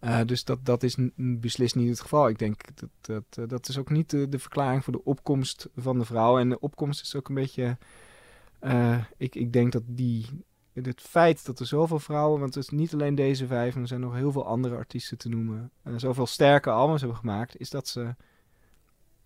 Eh, 0.00 0.20
dus 0.26 0.44
dat, 0.44 0.64
dat 0.64 0.82
is 0.82 0.96
beslist 1.16 1.74
niet 1.74 1.88
het 1.88 2.00
geval. 2.00 2.28
Ik 2.28 2.38
denk 2.38 2.60
dat 2.74 2.90
dat, 3.00 3.24
eh, 3.38 3.48
dat 3.48 3.68
is 3.68 3.78
ook 3.78 3.90
niet 3.90 4.10
de, 4.10 4.38
verklaring 4.38 4.84
voor 4.84 4.92
de 4.92 5.04
opkomst 5.04 5.68
van 5.76 5.98
de 5.98 6.04
vrouw. 6.04 6.38
En 6.38 6.48
de 6.48 6.60
opkomst 6.60 7.02
is 7.02 7.14
ook 7.14 7.28
een 7.28 7.34
beetje. 7.34 7.78
eh, 8.58 9.04
ik, 9.16 9.34
ik 9.34 9.52
denk 9.52 9.72
dat 9.72 9.82
die. 9.86 10.26
Het 10.72 11.00
feit 11.00 11.46
dat 11.46 11.60
er 11.60 11.66
zoveel 11.66 11.98
vrouwen, 11.98 12.40
want 12.40 12.54
het 12.54 12.64
is 12.64 12.70
niet 12.70 12.92
alleen 12.92 13.14
deze 13.14 13.46
vijf, 13.46 13.72
maar 13.72 13.82
er 13.82 13.88
zijn 13.88 14.00
nog 14.00 14.14
heel 14.14 14.32
veel 14.32 14.46
andere 14.46 14.76
artiesten 14.76 15.18
te 15.18 15.28
noemen, 15.28 15.70
zoveel 15.96 16.26
sterke 16.26 16.70
albums 16.70 17.00
hebben 17.00 17.18
gemaakt, 17.18 17.60
is 17.60 17.70
dat 17.70 17.88
ze 17.88 18.14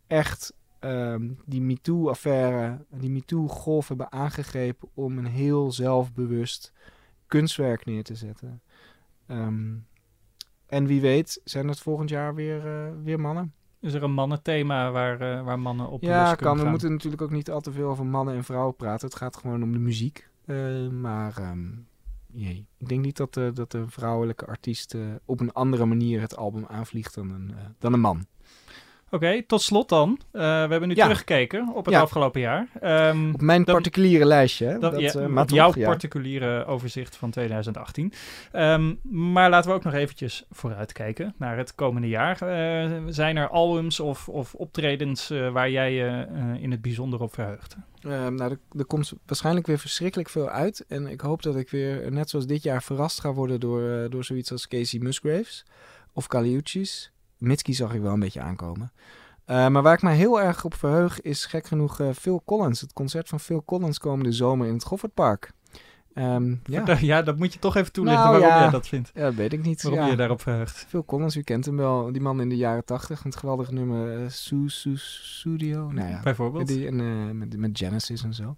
echt 0.06 0.54
ehm, 0.78 1.30
die 1.44 1.60
MeToo-affaire, 1.60 2.84
die 2.90 3.10
MeToo-golf 3.10 3.88
hebben 3.88 4.12
aangegrepen 4.12 4.88
om 4.94 5.18
een 5.18 5.26
heel 5.26 5.72
zelfbewust 5.72 6.72
kunstwerk 7.26 7.84
neer 7.84 8.04
te 8.04 8.14
zetten. 8.14 8.62
Ehm, 9.30 9.76
en 10.66 10.86
wie 10.86 11.00
weet 11.00 11.40
zijn 11.44 11.68
het 11.68 11.80
volgend 11.80 12.08
jaar 12.08 12.34
weer, 12.34 12.66
eh, 12.66 12.92
weer 13.02 13.20
mannen. 13.20 13.54
Is 13.80 13.94
er 13.94 14.02
een 14.02 14.12
mannenthema 14.12 14.90
waar, 14.90 15.20
eh, 15.20 15.44
waar 15.44 15.58
mannen 15.58 15.88
op 15.88 16.02
Ja, 16.02 16.34
kan. 16.34 16.58
We 16.58 16.64
moeten 16.64 16.90
natuurlijk 16.90 17.22
ook 17.22 17.30
niet 17.30 17.50
al 17.50 17.60
te 17.60 17.72
veel 17.72 17.88
over 17.88 18.06
mannen 18.06 18.34
en 18.34 18.44
vrouwen 18.44 18.76
praten. 18.76 19.08
Het 19.08 19.16
gaat 19.16 19.36
gewoon 19.36 19.62
om 19.62 19.72
de 19.72 19.78
muziek. 19.78 20.28
Eh, 20.44 20.88
maar 20.88 21.38
ehm, 21.38 21.68
jee. 22.26 22.66
ik 22.76 22.88
denk 22.88 23.04
niet 23.04 23.16
dat, 23.16 23.36
eh, 23.36 23.48
dat 23.52 23.72
een 23.72 23.90
vrouwelijke 23.90 24.46
artiest 24.46 24.96
op 25.24 25.40
een 25.40 25.52
andere 25.52 25.84
manier 25.84 26.20
het 26.20 26.36
album 26.36 26.66
aanvliegt 26.66 27.14
dan 27.14 27.30
een, 27.30 27.54
dan 27.78 27.92
een 27.92 28.00
man. 28.00 28.26
Oké, 29.10 29.42
tot 29.46 29.62
slot 29.62 29.88
dan. 29.88 30.18
Eh, 30.32 30.40
we 30.42 30.46
hebben 30.46 30.88
nu 30.88 30.94
Ja. 30.94 31.02
teruggekeken 31.02 31.68
op 31.74 31.84
het 31.84 31.94
Ja. 31.94 32.00
afgelopen 32.00 32.40
jaar. 32.40 32.68
Ehm, 32.80 33.30
Op 33.34 33.40
mijn 33.40 33.64
Dan- 33.64 33.74
particuliere 33.74 34.24
lijstje. 34.24 34.66
Hè? 34.66 34.78
dat, 34.78 34.92
Dat, 34.92 35.00
ja, 35.00 35.20
eh, 35.20 35.36
op 35.36 35.48
jouw 35.50 35.72
ja. 35.74 35.86
particuliere 35.86 36.64
overzicht 36.64 37.16
van 37.16 37.30
2018. 37.30 38.12
Ehm, 38.52 38.94
maar 39.02 39.50
laten 39.50 39.70
we 39.70 39.76
ook 39.76 39.84
nog 39.84 39.92
eventjes 39.92 40.44
vooruitkijken 40.50 41.34
naar 41.38 41.56
het 41.56 41.74
komende 41.74 42.08
jaar. 42.08 42.42
Eh, 42.42 42.90
zijn 43.08 43.36
er 43.36 43.48
albums 43.48 44.00
of, 44.00 44.28
of 44.28 44.54
optredens 44.54 45.30
eh, 45.30 45.52
waar 45.52 45.70
jij 45.70 45.92
je 45.92 46.26
eh, 46.34 46.62
in 46.62 46.70
het 46.70 46.82
bijzonder 46.82 47.20
op 47.22 47.34
verheugt? 47.34 47.76
Ehm, 48.02 48.34
nou, 48.34 48.50
er, 48.50 48.58
er 48.78 48.84
komt 48.84 49.12
waarschijnlijk 49.26 49.66
weer 49.66 49.78
verschrikkelijk 49.78 50.28
veel 50.28 50.48
uit. 50.48 50.84
En 50.88 51.06
ik 51.06 51.20
hoop 51.20 51.42
dat 51.42 51.56
ik 51.56 51.70
weer, 51.70 52.12
net 52.12 52.30
zoals 52.30 52.46
dit 52.46 52.62
jaar, 52.62 52.82
verrast 52.82 53.20
ga 53.20 53.32
worden 53.32 53.60
door, 53.60 53.90
eh, 53.90 54.10
door 54.10 54.24
zoiets 54.24 54.52
als 54.52 54.68
Casey 54.68 55.00
Musgraves 55.00 55.64
of 56.12 56.26
Caliucci's. 56.26 57.12
Mitski 57.40 57.74
zag 57.74 57.94
ik 57.94 58.00
wel 58.00 58.12
een 58.12 58.20
beetje 58.20 58.40
aankomen. 58.40 58.92
Eh, 59.44 59.68
maar 59.68 59.82
waar 59.82 59.94
ik 59.94 60.02
me 60.02 60.10
heel 60.10 60.40
erg 60.40 60.64
op 60.64 60.74
verheug 60.74 61.20
is 61.20 61.44
gek 61.44 61.66
genoeg 61.66 62.00
eh, 62.00 62.08
Phil 62.14 62.42
Collins. 62.44 62.80
Het 62.80 62.92
concert 62.92 63.28
van 63.28 63.40
Phil 63.40 63.62
Collins 63.64 63.98
komende 63.98 64.32
zomer 64.32 64.66
in 64.66 64.72
het 64.74 64.84
Goffertpark. 64.84 65.52
Ehm 66.14 66.54
ja. 66.64 66.98
Ja. 67.00 67.22
dat 67.22 67.38
moet 67.38 67.52
je 67.52 67.58
toch 67.58 67.76
even 67.76 67.92
toelichten 67.92 68.22
Nou, 68.22 68.38
waarom 68.38 68.56
ja. 68.56 68.62
jij 68.62 68.70
dat 68.70 68.88
vindt. 68.88 69.10
ja, 69.14 69.22
dat 69.22 69.34
weet 69.34 69.52
ik 69.52 69.62
niet. 69.62 69.82
Waarom 69.82 70.00
ja. 70.04 70.10
je 70.10 70.16
daarop 70.16 70.40
verheugt. 70.40 70.84
Phil 70.88 71.04
Collins, 71.04 71.36
u 71.36 71.42
kent 71.42 71.64
hem 71.64 71.76
wel. 71.76 72.12
Die 72.12 72.20
man 72.20 72.40
in 72.40 72.48
de 72.48 72.56
jaren 72.56 72.84
tachtig. 72.84 73.22
Het 73.22 73.36
geweldige 73.36 73.72
nummer 73.72 74.22
eh, 74.22 74.28
Su 74.28 74.68
Su 74.68 74.96
Studio. 74.96 75.90
Nou 75.92 76.08
ja, 76.08 76.20
Bijvoorbeeld. 76.22 76.66
die, 76.66 76.86
en, 76.86 77.38
met, 77.38 77.56
met 77.56 77.78
Genesis 77.78 78.22
en 78.22 78.34
zo. 78.34 78.56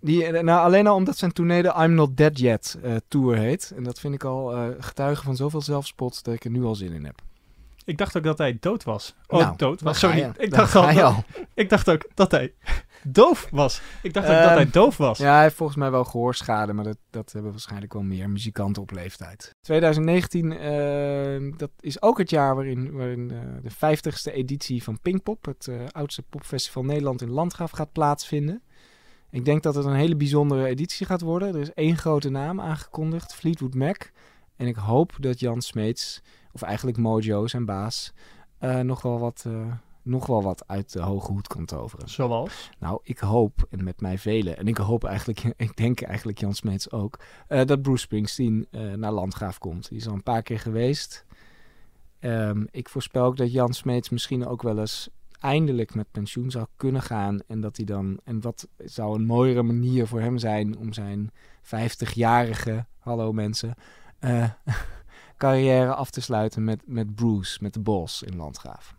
Die, 0.00 0.30
nou, 0.30 0.64
alleen 0.64 0.86
al 0.86 0.96
omdat 0.96 1.16
zijn 1.16 1.32
tournee 1.32 1.62
de 1.62 1.74
I'm 1.78 1.94
Not 1.94 2.16
Dead 2.16 2.38
Yet 2.38 2.78
eh, 2.82 2.94
tour 3.08 3.36
heet. 3.36 3.72
En 3.76 3.82
dat 3.82 4.00
vind 4.00 4.14
ik 4.14 4.24
al 4.24 4.56
eh 4.56 4.66
getuige 4.78 5.22
van 5.22 5.36
zoveel 5.36 5.60
zelfspot 5.60 6.24
dat 6.24 6.34
ik 6.34 6.44
er 6.44 6.50
nu 6.50 6.64
al 6.64 6.74
zin 6.74 6.92
in 6.92 7.04
heb. 7.04 7.22
Ik 7.84 7.98
dacht 7.98 8.16
ook 8.16 8.22
dat 8.22 8.38
hij 8.38 8.56
dood 8.60 8.84
was. 8.84 9.14
Oh, 9.26 9.40
Nou, 9.40 9.56
dood 9.56 9.80
was. 9.80 9.98
Sorry. 9.98 10.32
Ik 10.36 10.50
dacht, 10.50 10.74
al, 10.74 11.24
ik 11.54 11.68
dacht 11.68 11.90
ook 11.90 12.08
dat 12.14 12.30
hij 12.30 12.54
doof 13.02 13.48
was. 13.50 13.80
Ik 14.02 14.14
dacht 14.14 14.26
ook 14.26 14.32
dat 14.32 14.44
Ehm, 14.44 14.54
hij 14.54 14.70
doof 14.70 14.96
was. 14.96 15.18
Ja, 15.18 15.32
hij 15.32 15.42
heeft 15.42 15.56
volgens 15.56 15.78
mij 15.78 15.90
wel 15.90 16.04
gehoorschade, 16.04 16.72
maar 16.72 16.84
dat, 16.84 16.96
dat 17.10 17.32
hebben 17.32 17.50
waarschijnlijk 17.50 17.92
wel 17.92 18.02
meer 18.02 18.30
muzikanten 18.30 18.82
op 18.82 18.90
leeftijd. 18.90 19.50
2019, 19.60 20.52
eh, 20.58 21.58
dat 21.58 21.70
is 21.80 22.02
ook 22.02 22.18
het 22.18 22.30
jaar 22.30 22.54
waarin, 22.54 22.92
waarin 22.92 23.30
eh, 23.30 23.38
de 23.62 23.70
50ste 23.70 24.32
editie 24.34 24.82
van 24.82 25.00
Pinkpop, 25.00 25.44
het 25.44 25.66
eh, 25.68 25.76
oudste 25.90 26.22
popfestival 26.22 26.84
Nederland 26.84 27.22
in 27.22 27.30
Landgraaf, 27.30 27.70
gaat 27.70 27.92
plaatsvinden. 27.92 28.62
Ik 29.30 29.44
denk 29.44 29.62
dat 29.62 29.74
het 29.74 29.84
een 29.84 29.94
hele 29.94 30.16
bijzondere 30.16 30.66
editie 30.66 31.06
gaat 31.06 31.20
worden. 31.20 31.54
Er 31.54 31.60
is 31.60 31.72
één 31.72 31.96
grote 31.96 32.30
naam 32.30 32.60
aangekondigd, 32.60 33.34
Fleetwood 33.34 33.74
Mac. 33.74 34.10
En 34.56 34.66
ik 34.66 34.76
hoop 34.76 35.12
dat 35.20 35.40
Jan 35.40 35.60
Smeets, 35.62 36.22
of 36.52 36.62
eigenlijk 36.62 36.96
Mojo, 36.96 37.46
zijn 37.46 37.64
baas, 37.64 38.12
eh, 38.58 38.80
nog, 38.80 39.02
wel 39.02 39.18
wat, 39.18 39.44
eh, 39.46 39.72
nog 40.02 40.26
wel 40.26 40.42
wat 40.42 40.64
uit 40.66 40.92
de 40.92 41.00
hoge 41.00 41.32
hoed 41.32 41.46
kan 41.46 41.64
toveren. 41.64 42.08
Zoals? 42.08 42.70
Nou, 42.78 43.00
ik 43.02 43.18
hoop, 43.18 43.66
en 43.70 43.84
met 43.84 44.00
mij 44.00 44.18
velen, 44.18 44.56
en 44.56 44.68
ik 44.68 44.76
hoop 44.76 45.04
eigenlijk, 45.04 45.42
ik 45.66 45.76
denk 45.76 46.00
eigenlijk 46.00 46.38
Jan 46.38 46.54
Smeets 46.54 46.90
ook, 46.90 47.18
eh, 47.48 47.64
dat 47.64 47.82
Bruce 47.82 48.02
Springsteen 48.02 48.66
naar 48.96 49.12
Landgraaf 49.12 49.58
komt. 49.58 49.88
Die 49.88 49.98
is 49.98 50.08
al 50.08 50.14
een 50.14 50.22
paar 50.22 50.42
keer 50.42 50.60
geweest. 50.60 51.24
Ehm, 52.18 52.64
ik 52.70 52.88
voorspel 52.88 53.24
ook 53.24 53.36
dat 53.36 53.52
Jan 53.52 53.72
Smeets 53.72 54.08
misschien 54.08 54.46
ook 54.46 54.62
wel 54.62 54.78
eens 54.78 55.10
eindelijk 55.42 55.94
met 55.94 56.10
pensioen 56.10 56.50
zou 56.50 56.66
kunnen 56.76 57.02
gaan. 57.02 57.40
En 57.46 57.60
dat 57.60 57.76
hij 57.76 57.86
dan, 57.86 58.20
en 58.24 58.40
wat 58.40 58.68
zou 58.76 59.14
een 59.14 59.24
mooiere 59.24 59.62
manier 59.62 60.06
voor 60.06 60.20
hem 60.20 60.38
zijn 60.38 60.78
om 60.78 60.92
zijn 60.92 61.30
50-jarige, 61.62 62.86
hallo 62.98 63.32
mensen, 63.32 63.74
eh, 64.18 64.50
carrière 65.42 65.94
af 65.94 66.10
te 66.10 66.20
sluiten 66.20 66.64
met, 66.64 66.82
met 66.84 67.14
Bruce, 67.14 67.58
met 67.60 67.74
de 67.74 67.80
Bos 67.80 68.22
in 68.22 68.36
Landgraaf. 68.36 68.94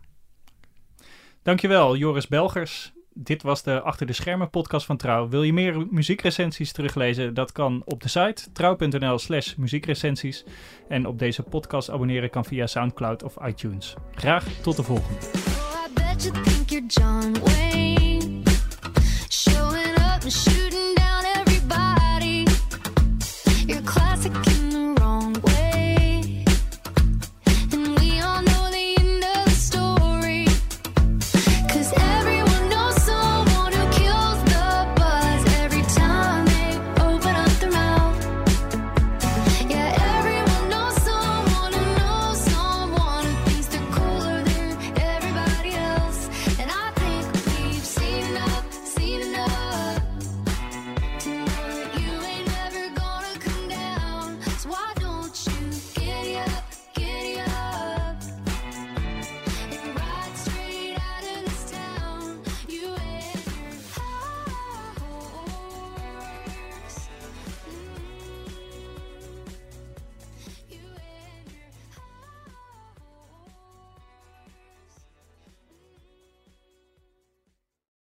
Dankjewel, 1.42 1.96
Joris 1.96 2.28
Belgers. 2.28 2.92
Dit 3.12 3.42
was 3.42 3.62
de 3.62 3.80
Achter 3.80 4.06
de 4.06 4.12
Schermen 4.12 4.50
podcast 4.50 4.86
van 4.86 4.96
Trouw. 4.96 5.28
Wil 5.28 5.42
je 5.42 5.52
meer 5.52 5.86
muziekrecensies 5.90 6.72
teruglezen? 6.72 7.34
Dat 7.34 7.52
kan 7.52 7.82
op 7.84 8.02
de 8.02 8.08
site 8.08 8.52
trouw.nl 8.52 9.18
slash 9.18 9.54
muziekrecensies. 9.54 10.44
En 10.88 11.06
op 11.06 11.18
deze 11.18 11.42
podcast 11.42 11.90
abonneren 11.90 12.30
kan 12.30 12.44
via 12.44 12.66
Soundcloud 12.66 13.22
of 13.22 13.36
iTunes. 13.46 13.94
Graag 14.14 14.44
tot 14.44 14.76
de 14.76 14.82
volgende. 14.82 15.18